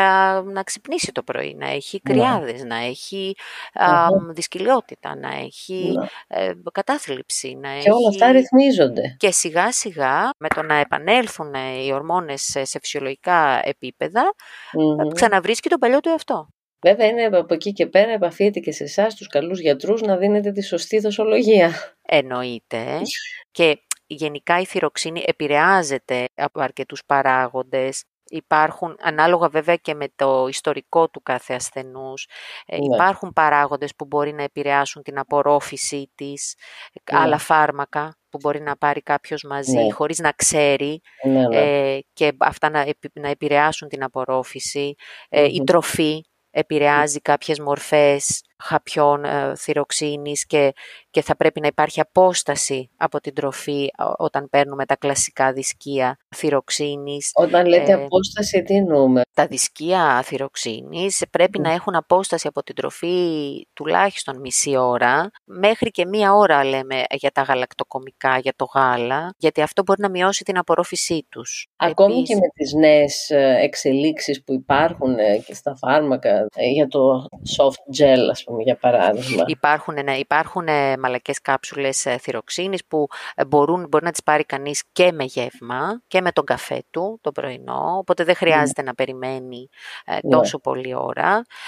να 0.45 0.63
ξυπνήσει 0.63 1.11
το 1.11 1.23
πρωί, 1.23 1.55
να 1.59 1.67
έχει 1.69 2.01
ναι. 2.03 2.13
κρυάδες, 2.13 2.63
να 2.63 2.75
έχει 2.75 3.35
α, 3.73 4.07
δυσκολιότητα, 4.33 5.15
να 5.15 5.33
έχει 5.33 5.93
ναι. 5.97 6.05
ε, 6.27 6.53
κατάθλιψη. 6.71 7.55
Να 7.55 7.77
και 7.77 7.91
όλα 7.91 8.07
αυτά 8.09 8.31
ρυθμίζονται. 8.31 9.15
Και 9.17 9.31
σιγά 9.31 9.71
σιγά 9.71 10.29
με 10.37 10.47
το 10.47 10.61
να 10.61 10.75
επανέλθουν 10.75 11.53
οι 11.53 11.93
ορμόνες 11.93 12.41
σε 12.61 12.79
φυσιολογικά 12.79 13.61
επίπεδα, 13.63 14.21
mm-hmm. 14.23 15.13
ξαναβρίσκει 15.13 15.69
τον 15.69 15.79
παλιό 15.79 15.99
του 15.99 16.09
εαυτό. 16.09 16.47
Βέβαια 16.81 17.07
είναι 17.07 17.23
από 17.23 17.53
εκεί 17.53 17.71
και 17.71 17.85
πέρα 17.85 18.11
επαφείται 18.11 18.59
και 18.59 18.71
σε 18.71 18.83
εσάς 18.83 19.15
τους 19.15 19.27
καλούς 19.27 19.59
γιατρούς 19.59 20.01
να 20.01 20.17
δίνετε 20.17 20.51
τη 20.51 20.63
σωστή 20.63 20.99
δοσολογία. 20.99 21.71
Εννοείται. 22.01 23.01
και 23.51 23.79
γενικά 24.13 24.59
η 24.59 24.65
θυροξίνη 24.65 25.23
επηρεάζεται 25.25 26.25
από 26.35 26.61
αρκετούς 26.61 27.05
παράγοντες. 27.05 28.03
Υπάρχουν, 28.25 28.97
ανάλογα 29.01 29.49
βέβαια 29.49 29.75
και 29.75 29.93
με 29.93 30.07
το 30.15 30.47
ιστορικό 30.47 31.09
του 31.09 31.21
κάθε 31.21 31.53
ασθενούς, 31.53 32.27
ε, 32.65 32.77
ναι. 32.77 32.95
υπάρχουν 32.95 33.33
παράγοντες 33.33 33.95
που 33.95 34.05
μπορεί 34.05 34.33
να 34.33 34.43
επηρεάσουν 34.43 35.03
την 35.03 35.19
απορρόφησή 35.19 36.11
της, 36.15 36.55
ναι. 37.11 37.19
άλλα 37.19 37.37
φάρμακα 37.37 38.17
που 38.29 38.37
μπορεί 38.41 38.61
να 38.61 38.77
πάρει 38.77 39.01
κάποιος 39.01 39.43
μαζί 39.43 39.77
ναι. 39.77 39.91
χωρίς 39.91 40.19
να 40.19 40.31
ξέρει 40.31 41.01
ε, 41.51 41.99
και 42.13 42.33
αυτά 42.37 42.69
να, 42.69 42.85
να 43.13 43.27
επηρεάσουν 43.27 43.87
την 43.87 44.03
απορρόφηση. 44.03 44.95
Ε, 45.29 45.43
η 45.43 45.63
τροφή 45.63 46.23
επηρεάζει 46.51 47.19
κάποιες 47.19 47.59
μορφές 47.59 48.41
χαπιών 48.57 49.25
ε, 49.25 49.55
θυροξίνης 49.55 50.45
και, 50.45 50.73
και 51.09 51.21
θα 51.21 51.35
πρέπει 51.35 51.59
να 51.59 51.67
υπάρχει 51.67 51.99
απόσταση 51.99 52.89
από 52.97 53.19
την 53.19 53.33
τροφή 53.33 53.87
όταν 54.17 54.49
παίρνουμε 54.49 54.85
τα 54.85 54.95
κλασικά 54.95 55.53
δισκία 55.53 56.17
θυροξίνης. 56.35 57.31
Όταν 57.33 57.65
λέτε 57.65 57.91
ε, 57.91 57.93
απόσταση, 57.93 58.63
τι 58.63 58.75
εννοούμε; 58.75 59.21
Τα 59.33 59.47
δισκία 59.47 60.21
θυροξίνης 60.23 61.23
πρέπει 61.31 61.59
να 61.59 61.71
έχουν 61.71 61.95
απόσταση 61.95 62.47
από 62.47 62.63
την 62.63 62.75
τροφή 62.75 63.17
τουλάχιστον 63.73 64.39
μισή 64.39 64.77
ώρα, 64.77 65.31
μέχρι 65.43 65.91
και 65.91 66.05
μία 66.05 66.33
ώρα 66.33 66.63
λέμε 66.63 67.03
για 67.11 67.31
τα 67.31 67.41
γαλακτοκομικά, 67.41 68.37
για 68.37 68.53
το 68.55 68.65
γάλα, 68.73 69.33
γιατί 69.37 69.61
αυτό 69.61 69.83
μπορεί 69.83 70.01
να 70.01 70.09
μειώσει 70.09 70.43
την 70.43 70.57
απορρόφησή 70.57 71.25
τους. 71.29 71.67
Ακόμη 71.75 72.21
και 72.21 72.35
με 72.35 72.47
τις 72.53 72.73
νέες 72.73 73.29
ε, 73.29 73.57
εξελίξεις 73.61 74.43
που 74.43 74.53
υπάρχουν 74.53 75.17
ε, 75.19 75.37
και 75.37 75.53
στα 75.53 75.75
φάρμακα 75.75 76.47
για 76.73 76.87
το 76.87 77.25
soft 77.57 78.01
gel, 78.01 78.27
ας 78.31 78.42
πούμε, 78.45 78.63
για 78.63 78.75
παράδειγμα. 78.75 79.43
Υπάρχουν, 79.47 79.93
ναι, 80.03 80.17
υπάρχουν 80.17 80.67
μαλακές 80.99 81.41
κάψουλες 81.41 82.07
θυροξίνης 82.19 82.85
που 82.85 83.07
μπορούν, 83.47 83.87
μπορεί 83.89 84.03
να 84.03 84.11
τις 84.11 84.23
πάρει 84.23 84.43
κανείς 84.43 84.83
και 84.91 85.11
με 85.11 85.23
γεύμα 85.23 86.01
και 86.07 86.21
με 86.21 86.31
τον 86.31 86.45
καφέ 86.45 86.83
του 86.91 87.19
το 87.21 87.31
πρωινό, 87.31 87.95
οπότε 87.97 88.23
δεν 88.23 88.35
χρειάζεται 88.35 88.81
να 88.81 88.93
περιμένει 88.93 89.69
ε, 90.05 90.13
ναι. 90.13 90.19
τόσο 90.29 90.59
πολλή 90.59 90.93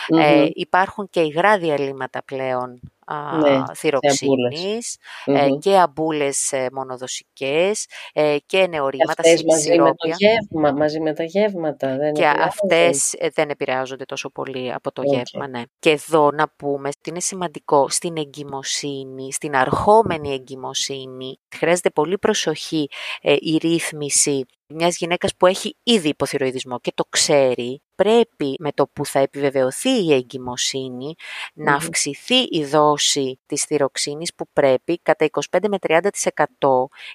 Ε, 0.07 0.47
υπάρχουν 0.53 1.09
και 1.09 1.19
υγρά 1.19 1.57
διαλύματα 1.57 2.23
πλέον 2.23 2.79
ναι, 3.13 3.63
θυροξίνης 3.76 4.98
ε, 5.26 5.50
και 5.60 5.78
αμπούλες 5.78 6.52
ε, 6.52 6.68
μονοδοσικές 6.74 7.86
ε, 8.13 8.38
και 8.46 8.68
νεορήματα 8.68 9.13
αυτές 9.18 9.44
μαζί 9.44 9.80
με, 9.80 9.94
το 9.96 10.08
γεύμα, 10.18 10.72
μαζί 10.72 11.00
με 11.00 11.13
τα 11.13 11.24
γεύματα. 11.24 11.98
Δεν 11.98 12.13
και 12.13 12.26
αυτές 12.26 13.13
ε, 13.13 13.30
δεν 13.34 13.50
επηρεάζονται 13.50 14.06
τόσο 14.06 14.30
πολύ 14.30 14.74
από 14.74 14.91
το 14.91 15.02
γεύμα. 15.06 15.48
Ναι. 15.48 15.62
Και 15.80 15.89
εδώ 15.89 16.32
να 16.32 16.50
πούμε 16.50 16.88
ότι 16.88 17.10
είναι 17.10 17.20
σημαντικό 17.20 17.89
στην 17.89 18.18
εγκυμοσύνη, 18.18 19.34
στην 19.34 19.56
αρχόμενη 19.56 20.34
εγκυμοσύνη, 20.34 21.39
χρειάζεται 21.56 21.89
πολύ 21.89 22.18
προσοχή 22.18 22.88
η 23.22 23.58
ρύθμιση 23.58 24.46
μιας 24.67 24.97
γυναίκας 24.97 25.36
που 25.36 25.45
έχει 25.45 25.78
ήδη 25.84 26.08
υποθυροειδισμό 26.08 26.80
και 26.80 26.91
το 26.95 27.04
ξέρει, 27.10 27.82
πρέπει 27.95 28.56
με 28.60 28.71
το 28.71 28.88
που 28.88 29.06
θα 29.06 29.19
επιβεβαιωθεί 29.19 30.06
η 30.06 30.13
εγκυμοσύνη 30.13 31.15
να 31.54 31.73
αυξηθεί 31.73 32.36
η 32.36 32.65
δόση 32.65 33.39
της 33.45 33.63
θυροξίνης 33.63 34.34
που 34.36 34.47
πρέπει 34.54 34.99
κατά 34.99 35.25
25 35.25 35.60
με 35.67 35.78
30% 35.88 35.99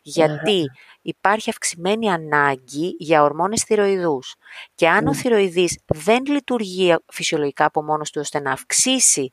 γιατι 0.03 0.71
υπάρχει 1.03 1.51
αυξημένη 1.51 2.11
ανάγκη 2.11 2.95
για 2.99 3.23
ορμόνες 3.23 3.63
θυροειδούς. 3.63 4.35
Και 4.75 4.89
αν 4.89 5.07
ο 5.07 5.15
θυροειδής 5.15 5.79
δεν 5.87 6.25
λειτουργεί 6.27 6.97
φυσιολογικά 7.13 7.65
από 7.65 7.83
μόνος 7.83 8.11
του 8.11 8.21
ώστε 8.21 8.41
να 8.41 8.53
αυξήσει 8.53 9.33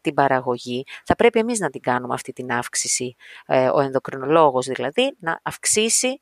την 0.00 0.14
παραγωγή, 0.14 0.84
θα 1.04 1.14
πρέπει 1.14 1.38
εμείς 1.38 1.58
να 1.58 1.70
την 1.70 1.80
κάνουμε 1.80 2.14
αυτή 2.14 2.32
την 2.32 2.52
αύξηση, 2.52 3.16
ε, 3.46 3.68
ο 3.68 3.80
ενδοκρινολόγος 3.80 4.66
δηλαδή, 4.66 5.16
να 5.18 5.40
αυξήσει 5.42 6.20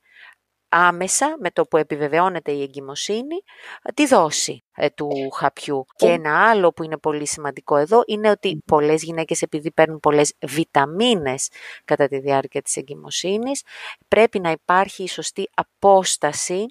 άμεσα 0.73 1.37
με 1.41 1.51
το 1.51 1.65
που 1.65 1.77
επιβεβαιώνεται 1.77 2.53
η 2.53 2.63
εγκυμοσύνη 2.63 3.43
τη 3.95 4.07
δόση 4.07 4.65
ε, 4.77 4.91
του 4.91 5.31
χαπιού. 5.31 5.87
Και 5.97 6.07
ένα 6.07 6.51
άλλο 6.51 6.73
που 6.73 6.83
είναι 6.83 6.97
πολύ 6.97 7.27
σημαντικό 7.27 7.77
εδώ 7.77 8.03
είναι 8.07 8.31
ότι 8.31 8.63
πολλές 8.67 9.03
γυναίκες 9.03 9.43
επειδή 9.43 9.71
παίρνουν 9.71 10.01
πολλές 10.01 10.35
βιταμίνες 10.47 11.49
κατά 11.85 12.09
τη 12.09 12.19
διάρκεια 12.19 12.63
της 12.63 12.77
εγκυμοσύνης 12.77 13.63
πρέπει 14.09 14.41
να 14.41 14.51
υπάρχει 14.51 15.03
η 15.03 15.09
σωστή 15.09 15.49
απόσταση 15.55 16.67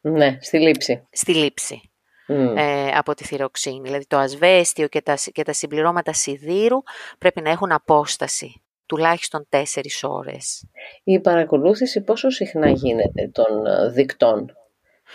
ναι, 0.00 0.38
στη 0.40 0.58
λήψη. 0.58 1.06
Στη 1.10 1.34
λήψη. 1.34 1.92
Ε, 2.26 2.90
από 2.94 3.14
τη 3.14 3.24
θυροξίνη. 3.24 3.80
Δηλαδή 3.80 4.06
το 4.06 4.16
ασβέστιο 4.18 4.88
και 4.88 5.00
τα, 5.00 5.18
και 5.32 5.42
τα 5.42 5.52
συμπληρώματα 5.52 6.12
σιδήρου 6.12 6.82
πρέπει 7.18 7.40
να 7.40 7.50
έχουν 7.50 7.72
απόσταση 7.72 8.61
τουλάχιστον 8.92 9.46
τέσσερις 9.48 10.04
ώρες. 10.04 10.64
Η 11.04 11.20
παρακολούθηση 11.20 12.00
πόσο 12.00 12.30
συχνά 12.30 12.70
γίνεται 12.70 13.28
των 13.32 13.66
ε, 13.66 13.88
δικτών 13.90 14.56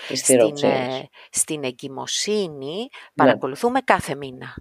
της 0.08 0.20
στην, 0.20 0.40
ε, 0.62 1.10
στην 1.30 1.64
εγκυμοσύνη 1.64 2.76
ναι. 2.76 2.88
παρακολουθούμε 3.16 3.80
κάθε 3.82 4.16
μήνα. 4.16 4.54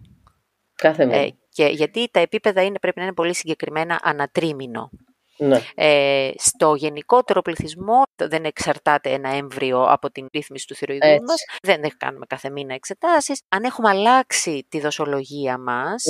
Κάθε 0.74 1.04
μήνα. 1.04 1.18
Ε, 1.18 1.28
και, 1.48 1.66
γιατί 1.66 2.08
τα 2.10 2.20
επίπεδα 2.20 2.62
είναι, 2.62 2.78
πρέπει 2.78 2.98
να 2.98 3.04
είναι 3.04 3.14
πολύ 3.14 3.34
συγκεκριμένα 3.34 4.00
ανατρίμηνο. 4.02 4.90
Ναι. 5.36 5.60
Ε, 5.74 6.30
στο 6.36 6.74
γενικότερο 6.74 7.42
πληθυσμό 7.42 8.02
δεν 8.16 8.44
εξαρτάται 8.44 9.10
ένα 9.10 9.28
έμβριο 9.28 9.84
από 9.84 10.10
την 10.10 10.28
ρύθμιση 10.32 10.66
του 10.66 10.74
θηροειδού 10.74 11.06
μας. 11.06 11.44
Δεν 11.62 11.80
κάνουμε 11.96 12.26
κάθε 12.26 12.50
μήνα 12.50 12.74
εξετάσεις. 12.74 13.42
Αν 13.48 13.64
έχουμε 13.64 13.88
αλλάξει 13.88 14.66
τη 14.68 14.80
δοσολογία 14.80 15.58
μας, 15.58 16.04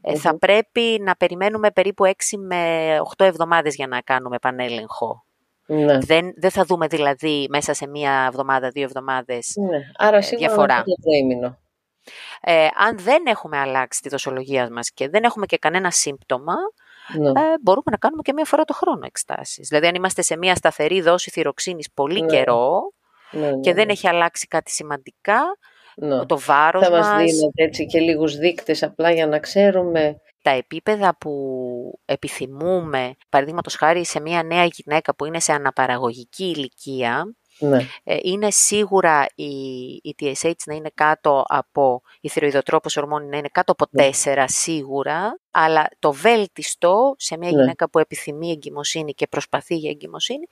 ε, 0.00 0.16
θα 0.16 0.38
πρέπει 0.38 1.00
να 1.00 1.16
περιμένουμε 1.16 1.70
περίπου 1.70 2.04
6 2.04 2.12
με 2.38 2.96
8 3.16 3.24
εβδομάδες 3.24 3.74
για 3.74 3.86
να 3.86 4.00
κάνουμε 4.00 4.38
πανέλεγχο. 4.38 5.24
Ναι. 5.66 5.98
Δεν, 5.98 6.32
δεν 6.36 6.50
θα 6.50 6.64
δούμε 6.64 6.86
δηλαδή 6.86 7.46
μέσα 7.50 7.74
σε 7.74 7.86
μία 7.86 8.24
εβδομάδα, 8.28 8.68
δύο 8.68 8.82
εβδομάδες 8.82 9.54
ναι. 9.70 9.78
Άρα, 9.96 10.16
ε, 10.16 10.36
διαφορά. 10.36 10.82
Το 10.82 11.56
ε, 12.40 12.66
αν 12.76 12.98
δεν 12.98 13.22
έχουμε 13.26 13.58
αλλάξει 13.58 14.00
τη 14.02 14.08
δοσολογία 14.08 14.70
μας 14.70 14.90
και 14.90 15.08
δεν 15.08 15.24
έχουμε 15.24 15.46
και 15.46 15.58
κανένα 15.58 15.90
σύμπτωμα, 15.90 16.54
ναι. 17.18 17.28
ε, 17.28 17.58
μπορούμε 17.62 17.90
να 17.90 17.96
κάνουμε 17.96 18.22
και 18.22 18.32
μία 18.32 18.44
φορά 18.44 18.64
το 18.64 18.72
χρόνο 18.72 19.02
εξτάσεις. 19.06 19.68
Δηλαδή 19.68 19.86
αν 19.86 19.94
είμαστε 19.94 20.22
σε 20.22 20.36
μία 20.36 20.54
σταθερή 20.54 21.00
δόση 21.00 21.30
θυροξίνης 21.30 21.92
πολύ 21.94 22.20
ναι. 22.20 22.26
καιρό 22.26 22.92
ναι, 23.30 23.52
και 23.60 23.74
δεν 23.74 23.88
έχει 23.88 24.08
αλλάξει 24.08 24.46
κάτι 24.46 24.70
σημαντικά, 24.70 25.42
το 26.26 26.38
βάρος 26.38 26.84
Θα 26.84 26.90
μας... 26.90 27.06
μας 27.06 27.16
δίνετε 27.16 27.62
έτσι 27.62 27.86
και 27.86 28.00
λίγους 28.00 28.36
δείκτες 28.36 28.82
απλά 28.82 29.10
για 29.10 29.26
να 29.26 29.38
ξέρουμε 29.38 30.16
τα 30.42 30.50
επίπεδα 30.50 31.16
που 31.16 32.00
επιθυμούμε, 32.04 33.14
παραδείγματος 33.28 33.74
χάρη 33.74 34.04
σε 34.04 34.20
μια 34.20 34.42
νέα 34.42 34.64
γυναίκα 34.64 35.14
που 35.14 35.24
είναι 35.24 35.40
σε 35.40 35.52
αναπαραγωγική 35.52 36.44
ηλικία, 36.44 37.34
ναι. 37.60 37.86
Ε, 38.04 38.16
είναι 38.22 38.50
σίγουρα 38.50 39.26
η, 39.34 39.50
η 40.02 40.14
TSH 40.20 40.52
να 40.66 40.74
είναι 40.74 40.90
κάτω 40.94 41.44
από, 41.48 42.02
η 42.20 42.28
θηροειδοτρόπος 42.28 42.96
ορμόνη 42.96 43.26
να 43.26 43.36
είναι 43.36 43.48
κάτω 43.52 43.72
από 43.72 43.86
ναι. 43.90 44.08
4 44.24 44.44
σίγουρα, 44.46 45.38
αλλά 45.50 45.88
το 45.98 46.12
βέλτιστο 46.12 47.14
σε 47.18 47.36
μια 47.36 47.50
ναι. 47.50 47.58
γυναίκα 47.60 47.90
που 47.90 47.98
επιθυμεί 47.98 48.50
εγκυμοσύνη 48.50 49.12
και 49.12 49.26
προσπαθεί 49.26 49.74
για 49.74 49.90
εγκυμοσύνη 49.90 50.46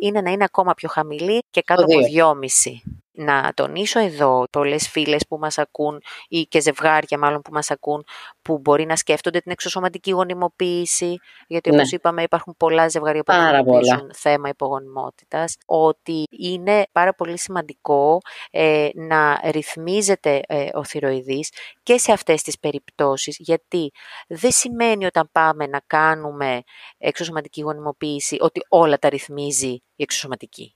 είναι 0.00 0.20
να 0.20 0.30
είναι 0.30 0.44
ακόμα 0.44 0.74
πιο 0.74 0.88
χαμηλή 0.88 1.42
και 1.50 1.62
κάτω 1.62 1.82
από 1.82 2.34
2,5. 2.64 2.72
Να 3.18 3.52
τονίσω 3.54 4.00
εδώ 4.00 4.44
πολλές 4.50 4.88
φίλες 4.88 5.26
που 5.28 5.38
μας 5.38 5.58
ακούν 5.58 6.02
ή 6.28 6.42
και 6.42 6.60
ζευγάρια 6.60 7.18
μάλλον 7.18 7.42
που 7.42 7.52
μας 7.52 7.70
ακούν 7.70 8.04
που 8.42 8.58
μπορεί 8.58 8.86
να 8.86 8.96
σκέφτονται 8.96 9.40
την 9.40 9.52
εξωσωματική 9.52 10.10
γονιμοποίηση 10.10 11.16
γιατί 11.46 11.70
όπως 11.70 11.90
ναι. 11.90 11.96
είπαμε 11.96 12.22
υπάρχουν 12.22 12.54
πολλά 12.56 12.88
ζευγάρια 12.88 13.22
που 13.22 13.32
αντιμετωπίζουν 13.32 14.10
θέμα 14.14 14.48
υπογονιμότητας 14.48 15.56
ότι 15.66 16.24
είναι 16.30 16.86
πάρα 16.92 17.14
πολύ 17.14 17.38
σημαντικό 17.38 18.20
ε, 18.50 18.88
να 18.94 19.40
ρυθμίζεται 19.50 20.40
ε, 20.46 20.68
ο 20.72 20.84
θηροειδής 20.84 21.52
και 21.82 21.98
σε 21.98 22.12
αυτές 22.12 22.42
τις 22.42 22.58
περιπτώσεις 22.58 23.36
γιατί 23.38 23.90
δεν 24.28 24.50
σημαίνει 24.50 25.04
όταν 25.04 25.28
πάμε 25.32 25.66
να 25.66 25.80
κάνουμε 25.86 26.62
εξωσωματική 26.98 27.60
γονιμοποίηση 27.60 28.36
ότι 28.40 28.60
όλα 28.68 28.98
τα 28.98 29.08
ρυθμίζει 29.08 29.82
η 29.96 30.02
εξωσωματική. 30.02 30.75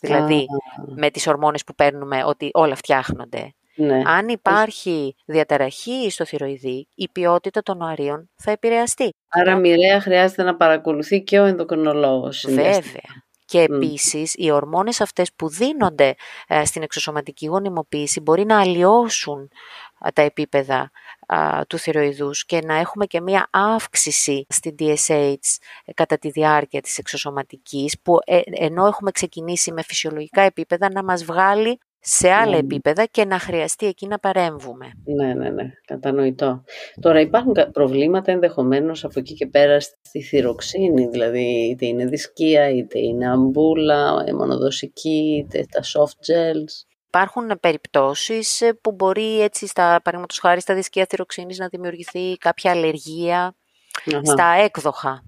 Δηλαδή, 0.00 0.46
με 0.86 1.10
τις 1.10 1.26
ορμόνες 1.26 1.64
που 1.64 1.74
παίρνουμε, 1.74 2.24
ότι 2.24 2.50
όλα 2.52 2.74
φτιάχνονται. 2.74 3.52
Ναι. 3.74 4.02
Αν 4.04 4.28
υπάρχει 4.28 5.14
διαταραχή 5.24 6.10
στο 6.10 6.24
θηροειδή, 6.24 6.88
η 6.94 7.08
ποιότητα 7.08 7.62
των 7.62 7.80
οαρίων 7.80 8.30
θα 8.36 8.50
επηρεαστεί. 8.50 9.10
Άρα 9.28 9.56
μοιραία 9.56 10.00
χρειάζεται 10.00 10.42
να 10.42 10.56
παρακολουθεί 10.56 11.22
και 11.22 11.40
ο 11.40 11.44
ενδοκρινολόγος. 11.44 12.44
Βέβαια. 12.48 13.26
Και 13.44 13.60
επίσης 13.60 14.34
οι 14.36 14.50
ορμόνες 14.50 15.00
αυτές 15.00 15.32
που 15.36 15.48
δίνονται 15.48 16.14
ε, 16.46 16.64
στην 16.64 16.82
εξωσωματική 16.82 17.46
γονιμοποίηση 17.46 18.20
μπορεί 18.20 18.44
να 18.44 18.60
αλλοιώσουν 18.60 19.50
τα 20.14 20.22
επίπεδα 20.22 20.90
του 21.66 21.78
θηροειδούς 21.78 22.44
και 22.44 22.60
να 22.64 22.74
έχουμε 22.74 23.06
και 23.06 23.20
μία 23.20 23.48
αύξηση 23.50 24.46
στην 24.48 24.74
DSH 24.78 25.34
κατά 25.94 26.18
τη 26.18 26.30
διάρκεια 26.30 26.80
της 26.80 26.98
εξωσωματικής 26.98 28.00
που 28.02 28.18
ε, 28.24 28.40
ενώ 28.44 28.86
έχουμε 28.86 29.10
ξεκινήσει 29.10 29.72
με 29.72 29.82
φυσιολογικά 29.82 30.40
επίπεδα 30.40 30.90
να 30.92 31.04
μας 31.04 31.24
βγάλει 31.24 31.78
σε 32.00 32.30
άλλα 32.30 32.50
ναι. 32.50 32.56
επίπεδα 32.56 33.04
και 33.04 33.24
να 33.24 33.38
χρειαστεί 33.38 33.86
εκεί 33.86 34.06
να 34.06 34.18
παρέμβουμε. 34.18 34.86
Ναι, 35.04 35.34
ναι, 35.34 35.50
ναι, 35.50 35.70
κατανοητό. 35.86 36.64
Τώρα 37.00 37.20
υπάρχουν 37.20 37.54
προβλήματα 37.72 38.32
ενδεχομένως 38.32 39.04
από 39.04 39.18
εκεί 39.18 39.34
και 39.34 39.46
πέρα 39.46 39.80
στη 39.80 40.22
θυροξίνη, 40.22 41.06
δηλαδή 41.06 41.68
είτε 41.70 41.86
είναι 41.86 42.04
δισκία, 42.04 42.70
είτε 42.70 42.98
είναι 42.98 43.30
αμπούλα, 43.30 44.24
μονοδοσική, 44.34 45.44
είτε 45.44 45.66
τα 45.70 45.80
soft 45.82 46.32
gels. 46.32 46.87
Υπάρχουν 47.22 47.60
περιπτώσεις 47.60 48.60
ε, 48.60 48.72
που 48.72 48.92
μπορεί 48.92 49.40
έτσι 49.40 49.66
στα 49.66 49.82
παραδείγματος 49.82 50.38
χάρη 50.38 50.60
στα 50.60 50.74
δισκία 50.74 51.06
θυροξίνης 51.08 51.58
να 51.58 51.68
δημιουργηθεί 51.68 52.36
κάποια 52.36 52.74
στα 54.22 54.44
έκδοχα 54.44 55.22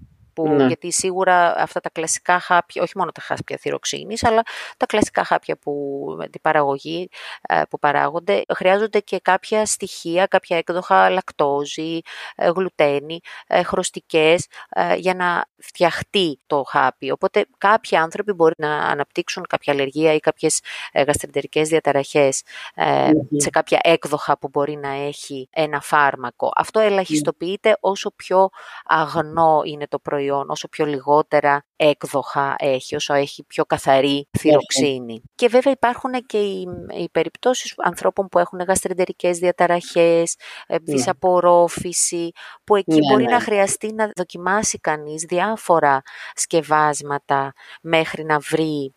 που, 0.45 0.53
Ναι. 0.53 0.67
γιατί 0.67 0.93
σίγουρα 0.93 1.55
αυτά 1.57 1.81
τα 1.81 1.91
κλασικά 1.91 2.41
χάπια, 2.41 2.83
όχι 2.83 2.93
μόνο 2.99 3.13
τα 3.13 3.21
χάπια 3.21 3.57
θυροξίνης, 3.61 4.25
αλλά 4.25 4.43
τα 4.77 4.87
κλασικά 4.87 5.25
χάπια 5.25 5.57
που, 5.57 5.73
με 6.19 6.29
την 6.29 6.41
παραγωγή 6.41 7.09
ε, 7.49 7.63
που 7.71 7.79
παράγονται, 7.79 8.43
χρειάζονται 8.55 9.01
και 9.01 9.19
κάποια 9.23 9.67
στοιχεία, 9.67 10.27
κάποια 10.27 10.57
έκδοχα 10.57 11.11
λακτόζη, 11.11 12.01
ε, 12.37 12.51
γλουτένη, 12.51 13.21
ε, 13.47 13.63
χρωστικές, 13.63 14.47
ε, 14.69 14.95
για 14.95 15.15
να 15.15 15.45
φτιαχτεί 15.59 16.39
το 16.47 16.63
χάπι. 16.67 17.11
Οπότε 17.11 17.47
κάποιοι 17.59 17.97
άνθρωποι 17.97 18.33
μπορεί 18.33 18.55
να 18.59 18.77
αναπτύξουν 18.77 19.47
κάποια 19.49 19.73
αλλεργία 19.73 20.15
ή 20.15 20.19
κάποιες 20.21 20.61
ε, 20.93 21.03
γαστρεντερικές 21.03 21.69
διαταραχές 21.69 22.43
ε, 22.75 22.85
Μμμ. 23.11 23.39
σε 23.39 23.51
κάποια 23.51 23.79
έκδοχα 23.83 24.39
που 24.39 24.49
μπορεί 24.49 24.77
να 24.77 24.89
έχει 24.89 25.49
ένα 25.53 25.81
φάρμακο. 25.81 26.51
Αυτό 26.55 26.81
ελαχιστοποιείται 26.81 27.77
όσο 27.81 28.11
πιο 28.11 28.49
αγνό 28.85 29.63
είναι 29.65 29.87
το 29.89 29.99
προϊόν, 29.99 30.30
όσο 30.31 30.69
πιο 30.69 30.87
λιγότερα 30.87 31.65
έκδοχα 31.77 32.55
έχει, 32.59 32.95
όσο 32.95 33.15
έχει 33.15 33.45
πιο 33.45 33.65
καθαρή 33.65 34.29
θυροξίνη. 34.39 35.23
Και 35.35 35.49
βέβαια 35.49 35.73
υπάρχουν 35.73 36.13
και 36.27 36.39
οι, 36.39 36.69
οι 36.99 37.09
περιπτώσεις 37.11 37.75
ανθρώπων 37.77 38.29
που 38.29 38.39
έχουν 38.39 38.61
γαστρεντερικές 38.61 39.39
διαταραχές, 39.39 40.37
ε, 40.67 40.77
δυσαπορρόφηση, 40.79 42.31
που 42.65 42.77
εκεί 42.77 42.99
Ναι, 42.99 43.13
μπορεί 43.13 43.25
ναι. 43.25 43.31
να 43.31 43.41
χρειαστεί 43.41 43.93
να 43.93 44.11
δοκιμάσει 44.17 44.79
κανείς 44.79 45.23
διάφορα 45.23 46.03
σκευάσματα 46.35 47.53
μέχρι 47.83 48.25
να 48.25 48.39
βρει 48.39 48.95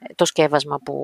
ε, 0.00 0.14
το 0.14 0.24
σκεύασμα 0.24 0.78
που, 0.84 0.94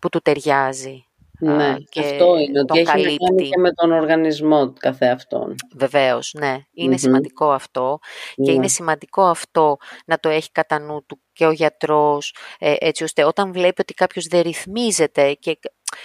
που 0.00 0.08
του 0.08 0.20
ταιριάζει. 0.20 1.07
Ναι, 1.40 1.64
α, 1.64 1.78
και 1.88 2.00
αυτό 2.00 2.36
είναι, 2.38 2.64
τον 2.64 2.66
ότι 2.68 2.78
έχει 2.78 2.86
να 2.86 2.92
κάνει 2.92 3.02
καλύπτει. 3.16 3.48
και 3.48 3.58
με 3.58 3.72
τον 3.72 3.92
οργανισμό 3.92 4.66
του 4.66 4.74
καθεαυτόν. 4.78 5.54
Βεβαίως, 5.76 6.34
ναι. 6.38 6.56
Είναι 6.72 6.90
Μμμ. 6.90 6.96
σημαντικό 6.96 7.50
αυτό 7.50 7.98
και 8.34 8.42
Ναι. 8.42 8.52
είναι 8.52 8.68
σημαντικό 8.68 9.22
αυτό 9.22 9.76
να 10.06 10.18
το 10.18 10.28
έχει 10.28 10.50
κατά 10.52 10.78
νου 10.78 11.04
του 11.06 11.20
και 11.32 11.46
ο 11.46 11.50
γιατρός, 11.50 12.34
ε, 12.58 12.74
έτσι 12.78 13.04
ώστε 13.04 13.24
όταν 13.24 13.52
βλέπει 13.52 13.80
ότι 13.80 13.94
κάποιος 13.94 14.26
δεν 14.26 14.40
ρυθμίζεται 14.42 15.32
και 15.32 15.58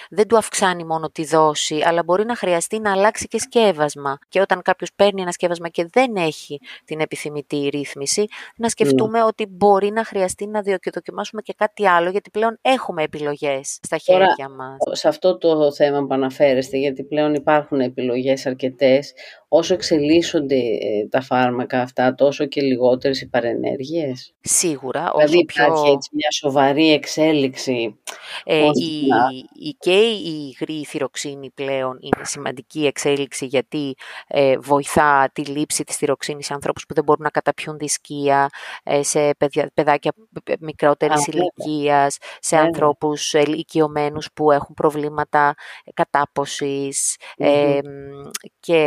δεν 0.10 0.28
του 0.28 0.38
αυξάνει 0.38 0.84
μόνο 0.84 1.10
τη 1.10 1.26
δόση, 1.26 1.82
αλλά 1.86 2.04
μπορεί 2.04 2.26
να 2.26 2.36
χρειαστεί 2.36 2.80
να 2.80 2.92
αλλάξει 2.92 3.28
και 3.28 3.40
σκεύασμα. 3.40 4.18
Και 4.30 4.42
όταν 4.42 4.62
κάποιος 4.62 4.90
παίρνει 4.96 5.22
ένα 5.22 5.32
σκεύασμα 5.32 5.70
και 5.70 5.88
δεν 5.92 6.16
έχει 6.16 6.60
την 6.86 7.00
επιθυμητή 7.00 7.68
ρύθμιση, 7.72 8.26
να 8.56 8.70
σκεφτούμε 8.70 9.24
ότι 9.24 9.46
μπορεί 9.50 9.92
να 9.92 10.06
χρειαστεί 10.06 10.48
να 10.48 10.62
διο- 10.62 10.78
και 10.78 10.92
δοκιμάσουμε 10.94 11.42
και 11.42 11.54
κάτι 11.58 11.88
άλλο, 11.88 12.10
γιατί 12.10 12.30
πλέον 12.30 12.58
έχουμε 12.62 13.04
επιλογές 13.04 13.80
στα 13.82 13.98
Τώρα, 14.06 14.26
χέρια 14.26 14.50
μας. 14.50 14.78
σε 15.00 15.08
αυτό 15.08 15.38
το 15.38 15.74
θέμα 15.74 16.00
που 16.06 16.14
αναφέρεστε, 16.14 16.78
γιατί 16.78 17.04
πλέον 17.04 17.34
υπάρχουν 17.34 17.80
επιλογές 17.80 18.46
αρκετές, 18.46 19.14
όσο 19.56 19.74
εξελίσσονται 19.74 20.56
ε, 20.56 21.08
τα 21.10 21.22
φάρμακα 21.22 21.82
αυτά, 21.82 22.16
τόσο 22.16 22.46
και 22.46 22.62
λιγότερες 22.62 23.22
οι 23.22 23.28
παρενέργειες. 23.30 24.34
Σίγουρα, 24.42 25.12
Δηλαδή 25.16 25.36
όσο 25.36 25.46
πιο... 25.46 25.64
υπάρχει 25.64 25.90
έτσι 25.92 26.10
μια 26.14 26.32
σοβαρή 26.32 26.92
εξέλιξη. 26.92 28.00
Ε, 28.44 28.62
ώστε 28.62 28.84
η, 28.86 29.08
να- 29.08 29.28
η, 29.54 29.76
και 29.80 30.10
η 30.10 30.56
υγρή 30.60 30.84
θυροξίνη 30.86 31.50
πλέον 31.50 31.98
είναι 32.02 32.26
σημαντική 32.26 32.86
εξέλιξη 32.86 33.46
γιατί 33.46 33.94
ε, 34.28 34.58
βοηθά 34.58 35.30
τη 35.34 35.46
λήψη 35.46 35.84
της 35.84 35.96
θυροξίνης 35.96 36.46
σε 36.46 36.54
ανθρώπους 36.54 36.86
που 36.86 36.94
δεν 36.94 37.04
μπορούν 37.04 37.24
να 37.24 37.30
καταπιούν 37.30 37.78
δισκία, 37.78 38.50
ε, 38.84 39.04
σε 39.04 39.30
παιδιά, 39.38 39.72
παιδάκια 39.74 40.12
π- 40.12 40.44
π- 40.52 40.62
μικρότερης 40.62 41.20
Α, 41.22 41.24
βέβαια. 41.26 41.42
ηλικίας, 41.58 42.18
σε 42.40 42.56
Βέβαια. 42.56 42.66
ανθρώπους 42.66 43.34
ε, 43.34 43.40
ηλικιωμένους 43.40 44.30
που 44.34 44.52
έχουν 44.52 44.76
προβλήματα 44.76 45.54
κατάποσης 45.94 47.16
ε, 47.38 47.80
μ, 47.84 48.30
και 48.60 48.82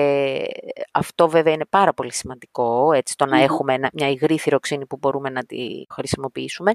αυτό 0.93 1.29
βέβαια 1.29 1.53
είναι 1.53 1.65
πάρα 1.71 1.93
πολύ 1.95 2.13
σημαντικό, 2.13 2.93
έτσι, 2.93 3.17
το 3.17 3.27
να 3.27 3.37
Μμμ. 3.37 3.43
έχουμε 3.43 3.75
ένα- 3.75 3.91
μια 3.93 4.09
υγρή 4.11 4.39
θυροξίνη 4.39 4.87
που 4.87 4.97
μπορούμε 4.97 5.31
να 5.31 5.45
τη 5.45 5.85
χρησιμοποιήσουμε 5.95 6.73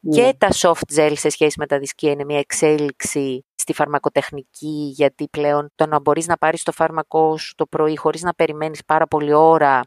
Ναι. 0.00 0.14
και 0.16 0.34
τα 0.38 0.48
soft 0.54 0.94
gel 0.96 1.12
σε 1.14 1.28
σχέση 1.28 1.58
με 1.58 1.66
τα 1.66 1.78
δισκία 1.78 2.10
είναι 2.10 2.24
μια 2.24 2.38
εξέλιξη 2.38 3.44
στη 3.54 3.72
φαρμακοτεχνική, 3.72 4.92
γιατί 4.94 5.28
πλέον 5.28 5.72
το 5.74 5.86
να 5.86 6.00
μπορείς 6.00 6.26
να 6.26 6.36
πάρεις 6.36 6.62
το 6.62 6.72
φάρμακό 6.72 7.36
σου 7.36 7.54
το 7.54 7.66
πρωί 7.66 7.96
χωρίς 7.96 8.22
να 8.22 8.34
περιμένεις 8.34 8.84
πάρα 8.84 9.06
πολλή 9.06 9.32
ώρα 9.32 9.80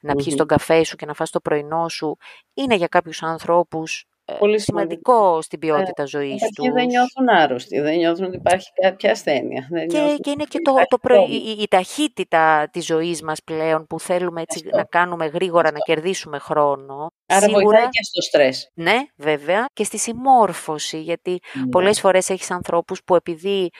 να 0.00 0.14
πιεις 0.14 0.28
Μμμ. 0.28 0.36
τον 0.36 0.46
καφέ 0.46 0.84
σου 0.84 0.96
και 0.96 1.06
να 1.06 1.14
φας 1.14 1.30
το 1.30 1.40
πρωινό 1.40 1.88
σου, 1.88 2.16
είναι 2.54 2.74
για 2.74 2.86
κάποιους 2.86 3.22
ανθρώπους 3.22 4.00
ε, 4.00 4.06
Πολύ 4.38 4.58
σημαντικό 4.60 5.42
στην 5.42 5.58
ποιότητα 5.58 6.04
ζωής 6.06 6.40
Κάποιοι 6.40 6.50
τους. 6.68 6.74
δεν 6.74 6.86
νιώθουν 6.86 7.28
άρρωστοι, 7.28 7.80
δεν 7.80 7.96
νιώθουν 7.96 8.24
ότι 8.24 8.36
υπάρχει 8.36 8.70
κάποια 8.80 9.10
ασθένεια. 9.10 9.66
Δεν 9.70 9.88
Και, 9.88 9.98
νιώθουν 9.98 10.18
και 10.18 10.30
είναι 10.30 10.42
ότι 10.42 10.50
και 10.50 10.58
το, 10.62 10.70
υπάρχει 10.70 10.88
το 10.88 10.98
πρωί- 10.98 11.18
πρόβλημα. 11.20 11.44
η, 11.50 11.56
η- 11.58 11.62
η 11.62 11.68
ταχύτητα 11.68 12.68
της 12.72 12.84
ζωής 12.86 13.22
μας 13.22 13.42
πλέον 13.44 13.86
που 13.86 14.00
θέλουμε 14.00 14.40
έτσι 14.40 14.62
Αυτό. 14.64 14.76
να 14.76 14.84
κάνουμε 14.84 15.26
γρήγορα, 15.26 15.70
να 15.70 15.78
Αυτό. 15.78 15.92
κερδίσουμε 15.92 16.38
χρόνο. 16.38 17.06
Άρα 17.26 17.40
βοηθάει 17.40 17.58
Σίγουρα, 17.58 17.80
και 17.88 18.02
στο 18.02 18.20
στρες. 18.22 18.70
ναι, 18.74 18.94
βέβαια, 19.16 19.64
και 19.72 19.84
στη 19.84 19.98
συμμόρφωση, 19.98 21.00
γιατί 21.00 21.38
Ναι. 21.52 21.66
Πολλές 21.68 22.00
φορές 22.00 22.28
έχεις 22.30 22.50
ανθρώπους 22.50 23.00
που 23.04 23.14
επειδή 23.14 23.70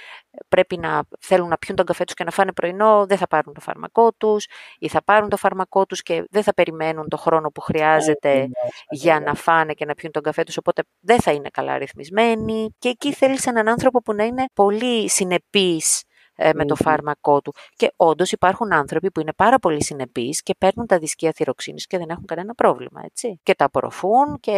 πρέπει 0.48 0.76
να 0.78 1.02
θέλουν 1.20 1.48
να 1.48 1.56
πιούν 1.58 1.76
τον 1.76 1.86
καφέ 1.86 2.04
τους 2.04 2.14
και 2.14 2.24
να 2.24 2.30
φάνε 2.30 2.52
πρωινό, 2.52 3.06
δεν 3.06 3.18
θα 3.18 3.26
πάρουν 3.26 3.54
το 3.54 3.60
φάρμακό 3.60 4.12
τους 4.12 4.46
ή 4.78 4.88
θα 4.88 5.04
πάρουν 5.04 5.28
το 5.28 5.36
φάρμακό 5.36 5.86
τους 5.86 6.02
και 6.02 6.24
δεν 6.30 6.42
θα 6.42 6.54
περιμένουν 6.54 7.08
το 7.08 7.16
χρόνο 7.16 7.48
που 7.50 7.60
χρειάζεται 7.60 8.28
Ακριβώς, 8.30 8.84
για 8.90 9.14
ακριβώς. 9.14 9.34
να 9.36 9.40
φάνε 9.42 9.72
και 9.72 9.84
να 9.84 9.94
πιούν 9.94 10.12
τον 10.12 10.22
καφέ 10.22 10.42
τους, 10.44 10.56
οπότε 10.56 10.82
δεν 11.00 11.20
θα 11.20 11.32
είναι 11.32 11.48
καλά 11.52 11.78
ρυθμισμένοι. 11.78 12.74
Και 12.78 12.88
εκεί 12.88 13.12
θέλεις 13.12 13.46
έναν 13.46 13.68
άνθρωπο 13.68 14.02
που 14.02 14.12
να 14.14 14.24
είναι 14.24 14.44
πολύ 14.54 15.08
συνεπής 15.10 16.02
ε, 16.36 16.50
με 16.54 16.64
το 16.64 16.74
Μμμ. 16.80 16.90
φάρμακό 16.90 17.40
του. 17.40 17.52
Και 17.76 17.92
όντως 17.96 18.32
υπάρχουν 18.32 18.72
άνθρωποι 18.72 19.10
που 19.10 19.20
είναι 19.20 19.32
πάρα 19.36 19.58
πολύ 19.58 19.82
συνεπείς 19.84 20.42
και 20.42 20.54
παίρνουν 20.58 20.86
τα 20.86 20.98
δισκία 20.98 21.32
θυροξίνης 21.34 21.86
και 21.86 21.98
δεν 21.98 22.08
έχουν 22.10 22.24
κανένα 22.24 22.54
πρόβλημα, 22.54 23.00
έτσι. 23.04 23.40
Και 23.42 23.54
τα 23.54 23.64
απορροφούν 23.64 24.40
και 24.40 24.52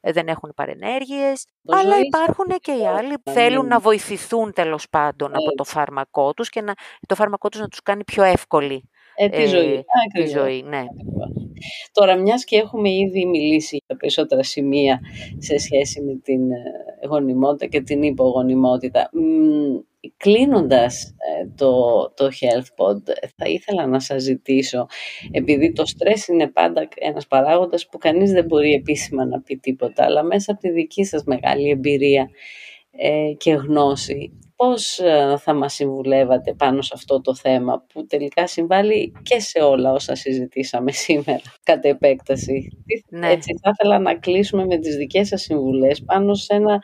ε, 0.00 0.12
δεν 0.12 0.28
έχουν 0.28 0.52
παρενέργειες. 0.56 1.46
Το 1.64 1.76
Αλλά 1.76 1.94
ζωής 1.94 2.06
υπάρχουν 2.06 2.46
και 2.60 2.72
οι 2.72 2.86
άλλοι 2.86 3.14
που 3.22 3.30
θέλουν 3.30 3.66
να 3.66 3.78
βοηθηθούν 3.78 4.52
τέλος 4.52 4.88
πάντων 4.90 5.28
από 5.28 5.44
το 5.44 5.54
Έτσι. 5.58 5.72
φάρμακό 5.72 6.34
τους 6.34 6.48
και 6.48 6.60
να, 6.60 6.72
το 7.06 7.14
φάρμακό 7.14 7.48
τους 7.48 7.60
να 7.60 7.68
τους 7.68 7.82
κάνει 7.82 8.04
πιο 8.04 8.22
εύκολη 8.22 8.88
Ε, 9.16 9.28
τη 9.28 9.42
ε, 9.42 9.46
ζωή. 9.46 9.76
τη 9.76 9.82
Ακριβώς. 10.08 10.30
ζωή. 10.30 10.62
Ναι. 10.62 10.76
Ακριβώς. 10.76 11.30
Τώρα, 11.92 12.16
μιας 12.16 12.44
και 12.44 12.56
έχουμε 12.56 12.90
ήδη 12.90 13.26
μιλήσει 13.26 13.76
για 13.76 13.84
τα 13.86 13.96
περισσότερα 13.96 14.42
σημεία 14.42 15.00
σε 15.38 15.58
σχέση 15.58 16.02
με 16.02 16.14
την 16.22 16.50
ε, 16.52 16.56
γονιμότητα 17.08 17.66
και 17.66 17.80
την 17.80 18.02
υπογονιμότητα, 18.02 19.10
μ, 19.12 19.20
κλείνοντας 20.16 21.04
ε, 21.04 21.48
το, 21.56 21.72
το 22.16 22.24
Health 22.40 22.84
Pod, 22.84 23.02
θα 23.36 23.48
ήθελα 23.48 23.86
να 23.86 24.00
σας 24.00 24.22
ζητήσω, 24.22 24.86
επειδή 25.30 25.72
το 25.72 25.86
στρες 25.86 26.26
είναι 26.26 26.48
πάντα 26.48 26.88
ένας 26.94 27.26
παράγοντας 27.26 27.88
που 27.88 27.98
κανείς 27.98 28.32
δεν 28.32 28.44
μπορεί 28.44 28.72
επίσημα 28.72 29.26
να 29.26 29.40
πει 29.40 29.56
τίποτα, 29.56 30.04
αλλά 30.04 30.22
μέσα 30.22 30.52
από 30.52 30.60
τη 30.60 30.70
δική 30.70 31.04
σας 31.04 31.22
μεγάλη 31.24 31.70
εμπειρία 31.70 32.30
ε, 32.90 33.32
και 33.36 33.52
γνώση, 33.52 34.32
πώς 34.56 34.98
ε, 34.98 35.36
θα 35.38 35.54
μας 35.54 35.74
συμβουλεύατε 35.74 36.54
πάνω 36.54 36.82
σε 36.82 36.92
αυτό 36.94 37.20
το 37.20 37.34
θέμα 37.34 37.84
που 37.92 38.06
τελικά 38.06 38.46
συμβάλλει 38.46 39.12
και 39.22 39.40
σε 39.40 39.58
όλα 39.58 39.92
όσα 39.92 40.14
συζητήσαμε 40.14 40.92
σήμερα 41.06 41.40
κατ' 41.62 41.84
επέκταση. 41.84 42.68
Ναι. 43.08 43.30
Έτσι 43.30 43.58
θα 43.62 43.70
ήθελα 43.72 43.98
να 43.98 44.14
κλείσουμε 44.14 44.66
με 44.66 44.78
τις 44.78 44.96
δικές 44.96 45.28
σας 45.28 45.40
συμβουλές 45.40 46.02
πάνω 46.04 46.34
σε 46.34 46.54
ένα 46.54 46.78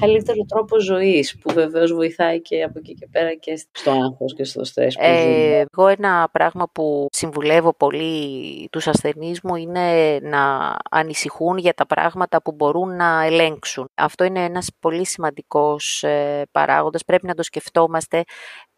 καλύτερο 0.00 0.44
τρόπο 0.48 0.80
ζωής 0.80 1.38
που 1.38 1.52
βεβαίως 1.52 1.92
βοηθάει 1.92 2.40
και 2.40 2.62
από 2.62 2.78
εκεί 2.78 2.94
και 2.94 3.08
πέρα 3.10 3.34
και 3.34 3.62
στο 3.72 3.90
άγχος 3.90 4.34
και 4.34 4.44
στο 4.44 4.64
στρες 4.64 4.94
που 4.94 5.04
ζούμε. 5.04 5.56
Ε, 5.56 5.64
εγώ 5.72 5.88
ένα 5.88 6.28
πράγμα 6.32 6.68
που 6.72 7.06
συμβουλεύω 7.10 7.74
πολύ 7.74 8.68
τους 8.70 8.86
ασθενείς 8.86 9.40
μου 9.42 9.54
είναι 9.54 10.18
να 10.22 10.74
ανησυχούν 10.90 11.58
για 11.58 11.74
τα 11.74 11.86
πράγματα 11.86 12.42
που 12.42 12.52
μπορούν 12.52 12.96
να 12.96 13.24
ελέγξουν. 13.24 13.88
Αυτό 13.94 14.24
είναι 14.24 14.44
ένας 14.44 14.68
πολύ 14.80 15.06
σημαντικός 15.06 16.02
ε, 16.02 16.42
παράγοντας. 16.50 17.04
Πρέπει 17.16 17.26
να 17.26 17.34
το 17.34 17.42
σκεφτόμαστε 17.42 18.24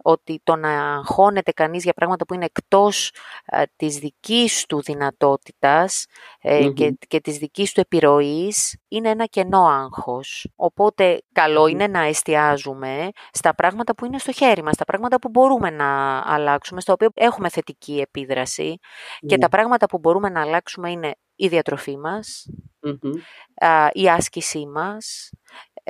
ότι 0.03 0.41
το 0.45 0.57
να 0.57 0.95
αγχώνεται 0.95 1.53
κανείς 1.53 1.83
για 1.85 1.93
πράγματα 1.93 2.25
που 2.27 2.35
είναι 2.35 2.45
εκτός 2.45 3.13
ε, 3.45 3.63
της 3.77 3.97
δικής 3.99 4.67
του 4.67 4.83
δυνατότητας 4.83 6.07
ε, 6.41 6.61
Μμμ. 6.61 6.73
και, 6.73 6.99
και 7.09 7.21
της 7.21 7.39
δικής 7.39 7.73
του 7.73 7.81
επιρροής 7.81 8.77
είναι 8.89 9.09
ένα 9.09 9.25
κενό 9.27 9.67
άγχος. 9.67 10.49
Οπότε 10.57 11.23
καλό 11.33 11.61
Μμμ. 11.63 11.69
είναι 11.69 11.87
να 11.87 12.01
εστιάζουμε 12.01 13.09
στα 13.33 13.55
πράγματα 13.55 13.95
που 13.95 14.05
είναι 14.05 14.19
στο 14.19 14.33
χέρι 14.33 14.63
μας, 14.63 14.75
στα 14.75 14.85
πράγματα 14.85 15.19
που 15.19 15.29
μπορούμε 15.29 15.71
να 15.71 16.19
αλλάξουμε, 16.27 16.81
στα 16.81 16.93
οποία 16.93 17.11
έχουμε 17.15 17.49
θετική 17.49 17.99
επίδραση 18.01 18.79
και 19.19 19.35
Ναι. 19.35 19.39
τα 19.39 19.49
πράγματα 19.49 19.87
που 19.87 19.99
μπορούμε 19.99 20.29
να 20.29 20.41
αλλάξουμε 20.41 20.91
είναι 20.91 21.15
η 21.37 21.49
διατροφή 21.49 21.97
μας, 21.99 22.47
Μμμ. 22.81 23.11
α, 23.69 23.89
η 23.93 24.09
άσκησή 24.09 24.67
μας, 24.67 25.31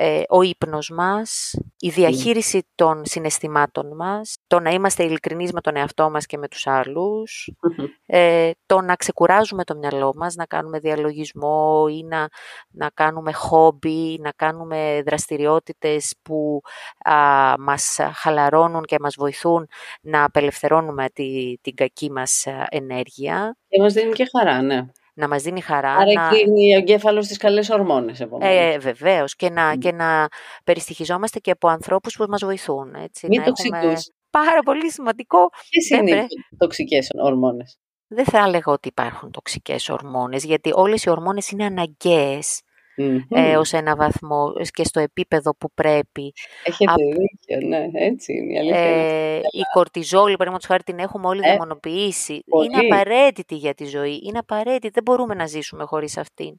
ε, 0.01 0.21
ο 0.29 0.41
ύπνος 0.41 0.89
μας, 0.89 1.55
η 1.79 1.89
διαχείριση 1.89 2.67
των 2.75 3.05
συναισθημάτων 3.05 3.95
μας, 3.95 4.37
το 4.47 4.59
να 4.59 4.69
είμαστε 4.69 5.03
ειλικρινείς 5.03 5.51
με 5.53 5.61
τον 5.61 5.75
εαυτό 5.75 6.09
μας 6.09 6.25
και 6.25 6.37
με 6.37 6.47
τους 6.47 6.67
άλλους, 6.67 7.51
Μμμ. 7.61 7.85
ε, 8.05 8.51
το 8.65 8.81
να 8.81 8.95
ξεκουράζουμε 8.95 9.63
το 9.63 9.75
μυαλό 9.75 10.13
μας, 10.15 10.35
να 10.35 10.45
κάνουμε 10.45 10.79
διαλογισμό 10.79 11.85
ή 11.89 12.03
να, 12.03 12.27
να 12.69 12.89
κάνουμε 12.93 13.31
χόμπι, 13.31 14.19
να 14.21 14.31
κάνουμε 14.35 15.01
δραστηριότητες 15.05 16.15
που 16.21 16.61
α, 17.09 17.13
μας 17.59 17.97
χαλαρώνουν 18.13 18.83
και 18.83 18.95
μας 18.99 19.15
βοηθούν 19.17 19.67
να 20.01 20.23
απελευθερώνουμε 20.23 21.09
τη, 21.13 21.57
την 21.61 21.75
κακή 21.75 22.11
μας 22.11 22.47
α, 22.47 22.67
ενέργεια. 22.69 23.57
Και 23.67 23.81
μας 23.81 23.93
δίνει 23.93 24.11
και 24.11 24.29
χαρά, 24.37 24.61
ναι. 24.61 24.85
Να 25.19 25.27
μας 25.27 25.43
δίνει 25.43 25.61
χαρά. 25.61 25.91
Άρα 25.93 26.13
να... 26.13 26.27
κλείνει 26.29 26.75
ο 26.75 26.77
εγκέφαλος 26.77 27.25
στις 27.25 27.37
καλές 27.37 27.69
ορμόνες, 27.69 28.25
Ε, 28.39 28.77
βεβαίως. 28.77 29.35
Και 29.35 29.49
να, 29.49 29.75
και 29.75 29.91
να 29.91 30.27
περιστοιχιζόμαστε 30.63 31.39
και 31.39 31.51
από 31.51 31.67
ανθρώπους 31.67 32.15
που 32.15 32.25
μας 32.29 32.43
βοηθούν. 32.43 32.93
Έτσι, 32.95 33.27
Μη 33.27 33.37
να 33.37 33.43
τοξικούς. 33.43 33.77
έχουμε... 33.77 33.93
Πάρα 34.29 34.59
πολύ 34.59 34.91
σημαντικό. 34.91 35.49
Ποιες 35.69 35.89
είναι 35.89 36.19
οι 36.19 36.57
τοξικές 36.57 37.09
ορμόνες; 37.23 37.79
Δεν 38.07 38.25
θα 38.25 38.37
έλεγα 38.39 38.71
ότι 38.73 38.87
υπάρχουν 38.87 39.31
τοξικές 39.31 39.89
ορμόνες, 39.89 40.43
γιατί 40.43 40.71
όλες 40.73 41.03
οι 41.03 41.09
ορμόνες 41.09 41.49
είναι 41.49 41.65
αναγκαίες 41.65 42.61
mm 42.99 43.17
ε, 43.29 43.57
ως 43.57 43.73
ένα 43.73 43.95
βαθμό 43.95 44.53
και 44.73 44.83
στο 44.83 44.99
επίπεδο 44.99 45.55
που 45.55 45.71
πρέπει. 45.73 46.33
Έχετε 46.63 46.91
Α, 46.91 46.95
δίκιο, 46.95 47.67
ναι, 47.67 47.85
έτσι 47.93 48.33
είναι. 48.33 48.53
Η, 48.53 48.57
αλήθεια 48.57 48.79
ε, 48.79 49.37
η 49.37 49.61
κορτιζόλη, 49.73 50.31
παραδείγματος 50.31 50.67
χάρη, 50.67 50.83
την 50.83 50.99
έχουμε 50.99 51.27
όλοι 51.27 51.41
ε, 51.43 51.51
δαιμονοποιήσει. 51.51 52.43
Είναι 52.63 52.93
απαραίτητη 52.93 53.55
για 53.55 53.73
τη 53.73 53.85
ζωή. 53.85 54.21
Είναι 54.23 54.37
απαραίτητη. 54.37 54.89
Δεν 54.89 55.03
μπορούμε 55.03 55.33
να 55.33 55.45
ζήσουμε 55.45 55.83
χωρίς 55.83 56.17
αυτήν. 56.17 56.55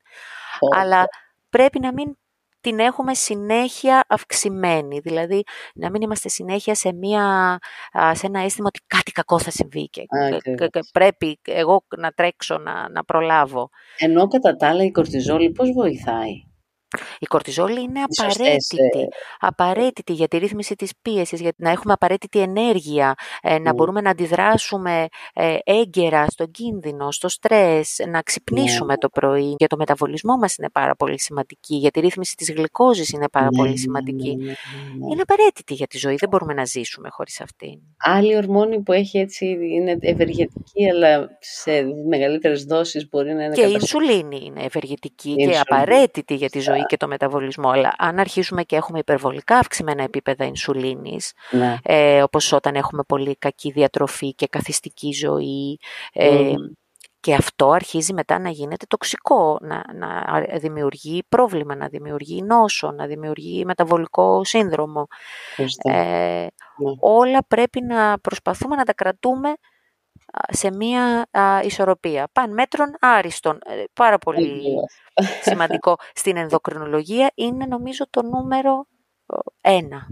Αλλά 0.76 1.05
πρέπει 1.50 1.81
να 1.81 1.92
μην 1.92 2.16
την 2.61 2.79
έχουμε 2.79 3.14
συνέχεια 3.14 4.05
αυξημένη. 4.09 4.99
Δηλαδή, 4.99 5.42
να 5.75 5.90
μην 5.90 6.03
είμαστε 6.03 6.29
συνέχεια 6.29 6.75
σε, 6.75 6.92
μια, 6.92 7.59
σε 8.12 8.27
ένα 8.27 8.40
αίσθημα 8.40 8.66
ότι 8.66 8.81
κάτι 8.87 9.12
κακό 9.12 9.38
θα 9.38 9.51
συμβεί 9.51 9.88
και, 9.88 10.03
πρέπει 10.92 11.40
εγώ 11.42 11.85
να 11.96 12.11
τρέξω, 12.11 12.59
να, 12.59 12.88
να 12.88 13.05
προλάβω. 13.05 13.70
Ενώ 13.99 14.29
κατά 14.29 14.57
τα 14.57 14.68
άλλα 14.68 14.85
η 14.85 14.90
κορτιζόλη 14.90 15.51
πώς 15.51 15.70
βοηθάει; 15.73 16.44
Η 17.18 17.26
κορτιζόλη 17.26 17.81
είναι 17.81 18.00
απαραίτητη, 18.03 18.76
ε, 18.98 19.05
απαραίτητη 19.38 20.12
για 20.12 20.29
τη 20.29 20.38
ρύθμιση 20.38 20.74
της 20.74 20.92
πίεσης, 21.03 21.40
για 21.40 21.53
να 21.57 21.70
έχουμε 21.70 21.92
απαραίτητη 21.92 22.38
ενέργεια, 22.38 23.14
ε, 23.42 23.59
να 23.59 23.74
μπορούμε 23.74 24.00
να 24.00 24.11
αντιδράσουμε 24.11 25.07
ε, 25.33 25.57
έγκαιρα 25.64 26.26
στον 26.29 26.50
κίνδυνο, 26.50 27.11
στο 27.11 27.29
στρες, 27.29 27.96
να 28.09 28.22
ξυπνήσουμε 28.22 28.92
ναι. 28.92 28.98
το 28.98 29.09
πρωί. 29.09 29.55
Για 29.59 29.68
το 29.68 29.76
μεταβολισμό 29.76 30.37
μας 30.37 30.57
είναι 30.57 30.70
πάρα 30.72 30.94
πολύ 30.96 31.20
σημαντική, 31.20 31.76
για 31.76 31.90
τη 31.90 32.00
ρύθμιση 32.00 32.37
της 32.37 32.53
γλυκόζης 32.53 33.11
είναι 33.11 33.29
πάρα 33.29 33.48
ναι, 33.50 33.57
πολύ 33.57 33.70
ναι, 33.70 33.76
σημαντική. 33.76 34.38
Είναι 35.11 35.22
απαραίτητη 35.22 35.74
για 35.74 35.87
τη 35.87 35.98
ζωή, 35.98 36.14
δεν 36.14 36.29
μπορούμε 36.29 36.55
να 36.55 36.64
ζήσουμε 36.64 37.09
χωρίς 37.11 37.40
αυτήν. 37.40 37.79
Άλλη 37.96 38.37
ορμόνη 38.37 38.81
που 38.81 38.92
έχει 38.92 39.18
έτσι 39.18 39.46
είναι 39.46 39.96
ευεργετική, 40.00 40.90
αλλά 40.90 41.29
σε 41.40 41.70
μεγαλύτερες 42.09 42.64
δόσεις 42.64 43.09
μπορεί 43.09 43.33
να 43.33 43.44
είναι... 43.44 43.55
Και 43.55 43.66
η 43.66 43.70
ινσουλίνη 43.72 44.40
είναι 44.44 44.62
ευεργετική 44.62 45.35
και 45.35 45.59
απαραίτητη 45.59 46.35
για 46.35 46.48
τη 46.48 46.61
ζωή 46.61 46.79
και 46.86 46.96
το 46.96 47.08
μεταβολισμό, 47.08 47.68
αλλά 47.70 47.94
αν 47.98 48.18
αρχίσουμε 48.18 48.62
και 48.62 48.76
έχουμε 48.76 48.98
υπερβολικά 48.98 49.56
αυξημένα 49.56 50.02
επίπεδα 50.02 50.44
ινσουλίνης, 50.44 51.32
ναι. 51.50 51.76
ε, 51.82 52.22
όπως 52.22 52.52
όταν 52.52 52.74
έχουμε 52.74 53.02
πολύ 53.02 53.36
κακή 53.36 53.70
διατροφή 53.70 54.34
και 54.34 54.46
καθιστική 54.46 55.12
ζωή, 55.12 55.78
ε, 56.12 56.54
και 57.20 57.34
αυτό 57.34 57.70
αρχίζει 57.70 58.12
μετά 58.12 58.38
να 58.38 58.50
γίνεται 58.50 58.86
τοξικό, 58.88 59.58
να, 59.60 59.84
να 59.94 60.40
δημιουργεί 60.58 61.22
πρόβλημα, 61.28 61.74
να 61.74 61.88
δημιουργεί 61.88 62.42
νόσο, 62.42 62.90
να 62.90 63.06
δημιουργεί 63.06 63.64
μεταβολικό 63.64 64.44
σύνδρομο. 64.44 65.06
Ε, 65.56 65.92
ναι. 65.92 66.46
Όλα 67.00 67.44
πρέπει 67.48 67.82
να 67.82 68.18
προσπαθούμε 68.18 68.76
να 68.76 68.84
τα 68.84 68.94
κρατούμε 68.94 69.54
σε 70.49 70.70
μία 70.70 71.29
ισορροπία. 71.64 72.29
Παν 72.33 72.53
μέτρων 72.53 72.96
άριστον. 73.01 73.59
Ε, 73.64 73.85
πάρα 73.92 74.18
πολύ 74.18 74.62
σημαντικό. 75.42 75.96
Στην 76.14 76.37
ενδοκρινολογία 76.37 77.31
είναι 77.35 77.66
νομίζω 77.66 78.11
το 78.11 78.23
νούμερο 78.23 78.87
ένα. 79.61 80.07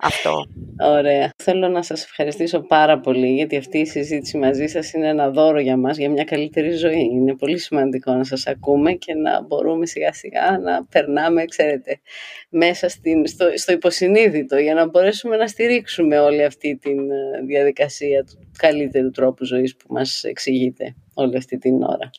Αυτό. 0.00 0.46
Ωραία. 0.80 1.30
Θέλω 1.36 1.68
να 1.68 1.82
σας 1.82 2.04
ευχαριστήσω 2.04 2.60
πάρα 2.60 3.00
πολύ 3.00 3.34
γιατί 3.34 3.56
αυτή 3.56 3.78
η 3.78 3.86
συζήτηση 3.86 4.38
μαζί 4.38 4.66
σας 4.66 4.92
είναι 4.92 5.08
ένα 5.08 5.30
δώρο 5.30 5.60
για 5.60 5.76
μας, 5.76 5.96
για 5.96 6.10
μια 6.10 6.24
καλύτερη 6.24 6.70
ζωή. 6.70 7.08
Είναι 7.12 7.36
πολύ 7.36 7.58
σημαντικό 7.58 8.12
να 8.12 8.24
σας 8.24 8.46
ακούμε 8.46 8.92
και 8.92 9.14
να 9.14 9.42
μπορούμε 9.42 9.86
σιγά 9.86 10.12
σιγά 10.12 10.58
να 10.58 10.84
περνάμε, 10.84 11.44
ξέρετε, 11.44 12.00
μέσα 12.48 12.88
στην, 12.88 13.26
στο, 13.26 13.46
στο 13.54 13.72
υποσυνείδητο 13.72 14.56
για 14.56 14.74
να 14.74 14.88
μπορέσουμε 14.88 15.36
να 15.36 15.46
στηρίξουμε 15.46 16.18
όλη 16.18 16.44
αυτή 16.44 16.76
τη 16.76 16.90
ε, 16.90 17.44
διαδικασία 17.46 18.24
του 18.24 18.50
καλύτερου 18.58 19.10
τρόπου 19.10 19.44
ζωής 19.44 19.76
που 19.76 19.86
μας 19.88 20.24
εξηγείται 20.24 20.94
όλη 21.14 21.36
αυτή 21.36 21.58
την 21.58 21.82
ώρα. 21.82 22.10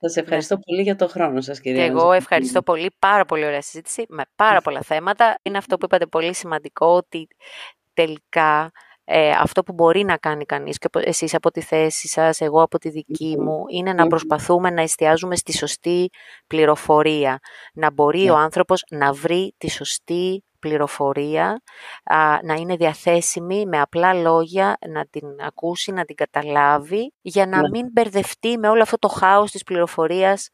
Σας 0.00 0.14
ναι. 0.14 0.22
ευχαριστώ 0.22 0.58
πολύ 0.58 0.82
για 0.82 0.96
το 0.96 1.08
χρόνο 1.08 1.40
σας, 1.40 1.60
κυρία. 1.60 1.84
Και 1.84 1.90
εγώ 1.90 2.12
ευχαριστώ 2.12 2.62
πολύ. 2.62 2.90
Πάρα 2.98 3.24
πολύ 3.24 3.44
ωραία 3.44 3.62
συζήτηση 3.62 4.04
με 4.08 4.22
πάρα 4.36 4.60
πολλά 4.60 4.80
θέματα. 4.82 5.38
Είναι 5.42 5.58
αυτό 5.58 5.76
που 5.76 5.84
είπατε 5.84 6.06
πολύ 6.06 6.34
σημαντικό, 6.34 6.86
ότι 6.86 7.28
τελικά 7.94 8.72
ε, 9.10 9.30
αυτό 9.30 9.62
που 9.62 9.72
μπορεί 9.72 10.04
να 10.04 10.16
κάνει 10.16 10.44
κανείς 10.44 10.78
και 10.78 10.88
εσείς 10.92 11.34
από 11.34 11.50
τη 11.50 11.60
θέση 11.60 12.08
σας, 12.08 12.40
εγώ 12.40 12.62
από 12.62 12.78
τη 12.78 12.88
δική 12.88 13.36
μου, 13.38 13.64
είναι 13.70 13.92
να 13.92 14.06
προσπαθούμε 14.06 14.70
να 14.70 14.82
εστιάζουμε 14.82 15.36
στη 15.36 15.52
σωστή 15.52 16.10
πληροφορία. 16.46 17.38
Να 17.74 17.90
μπορεί 17.92 18.22
ναι. 18.22 18.30
ο 18.30 18.36
άνθρωπος 18.36 18.84
να 18.90 19.12
βρει 19.12 19.54
τη 19.58 19.70
σωστή 19.70 20.44
πληροφορία, 20.58 21.62
να 22.42 22.54
είναι 22.54 22.76
διαθέσιμη 22.76 23.66
με 23.66 23.80
απλά 23.80 24.14
λόγια, 24.14 24.76
να 24.88 25.06
την 25.06 25.26
ακούσει, 25.40 25.92
να 25.92 26.04
την 26.04 26.16
καταλάβει, 26.16 27.12
για 27.20 27.46
να 27.46 27.60
ναι. 27.60 27.68
μην 27.68 27.86
μπερδευτεί 27.92 28.58
με 28.58 28.68
όλο 28.68 28.82
αυτό 28.82 28.98
το 28.98 29.08
χάος 29.08 29.50
της 29.50 29.62
πληροφορίας 29.62 30.48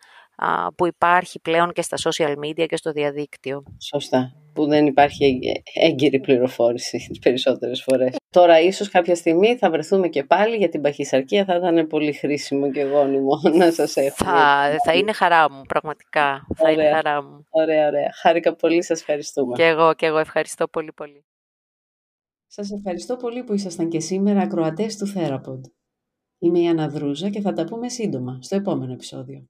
που 0.76 0.86
υπάρχει 0.86 1.40
πλέον 1.40 1.72
και 1.72 1.82
στα 1.82 1.96
social 2.10 2.34
media 2.44 2.66
και 2.66 2.76
στο 2.76 2.92
διαδίκτυο. 2.92 3.62
Σωστά. 3.78 4.32
Που 4.54 4.66
δεν 4.66 4.86
υπάρχει 4.86 5.40
έγκυρη 5.74 6.20
πληροφόρηση 6.20 7.06
τις 7.08 7.18
περισσότερες 7.24 7.82
φορές. 7.82 8.16
Τώρα 8.30 8.60
ίσως 8.60 8.88
κάποια 8.88 9.14
στιγμή 9.14 9.56
θα 9.56 9.70
βρεθούμε 9.70 10.08
και 10.08 10.24
πάλι 10.24 10.56
για 10.56 10.68
την 10.68 10.80
παχυσαρκία. 10.80 11.44
Θα 11.44 11.54
ήταν 11.56 11.86
πολύ 11.86 12.12
χρήσιμο 12.12 12.70
και 12.70 12.82
γόνιμο 12.82 13.40
να 13.58 13.70
σας 13.70 13.96
έχω. 13.96 14.16
Θα, 14.24 14.76
θα 14.84 14.94
είναι 14.94 15.12
χαρά 15.12 15.50
μου, 15.50 15.62
πραγματικά. 15.62 16.46
Θα 16.56 16.70
είναι 16.70 16.90
χαρά 16.90 17.22
μου. 17.22 17.46
Ωραία, 17.50 17.86
ωραία. 17.86 18.10
Χάρηκα 18.22 18.56
πολύ, 18.56 18.82
σας 18.82 19.00
ευχαριστούμε. 19.00 19.56
Και 19.56 19.66
εγώ, 19.66 19.94
και 19.94 20.06
εγώ 20.06 20.18
ευχαριστώ 20.18 20.68
πολύ 20.68 20.92
πολύ. 20.92 21.24
Σας 22.46 22.70
ευχαριστώ 22.70 23.16
πολύ 23.16 23.44
που 23.44 23.52
ήσασταν 23.54 23.88
και 23.88 24.00
σήμερα 24.00 24.40
ακροατές 24.40 24.96
του 24.96 25.12
Therapod. 25.14 25.60
Είμαι 26.38 26.58
η 26.58 26.68
Αναδρούζα 26.68 27.30
και 27.30 27.40
θα 27.40 27.52
τα 27.52 27.64
πούμε 27.64 27.88
σύντομα 27.88 28.38
στο 28.40 28.56
επόμενο 28.56 28.92
επεισόδιο. 28.92 29.48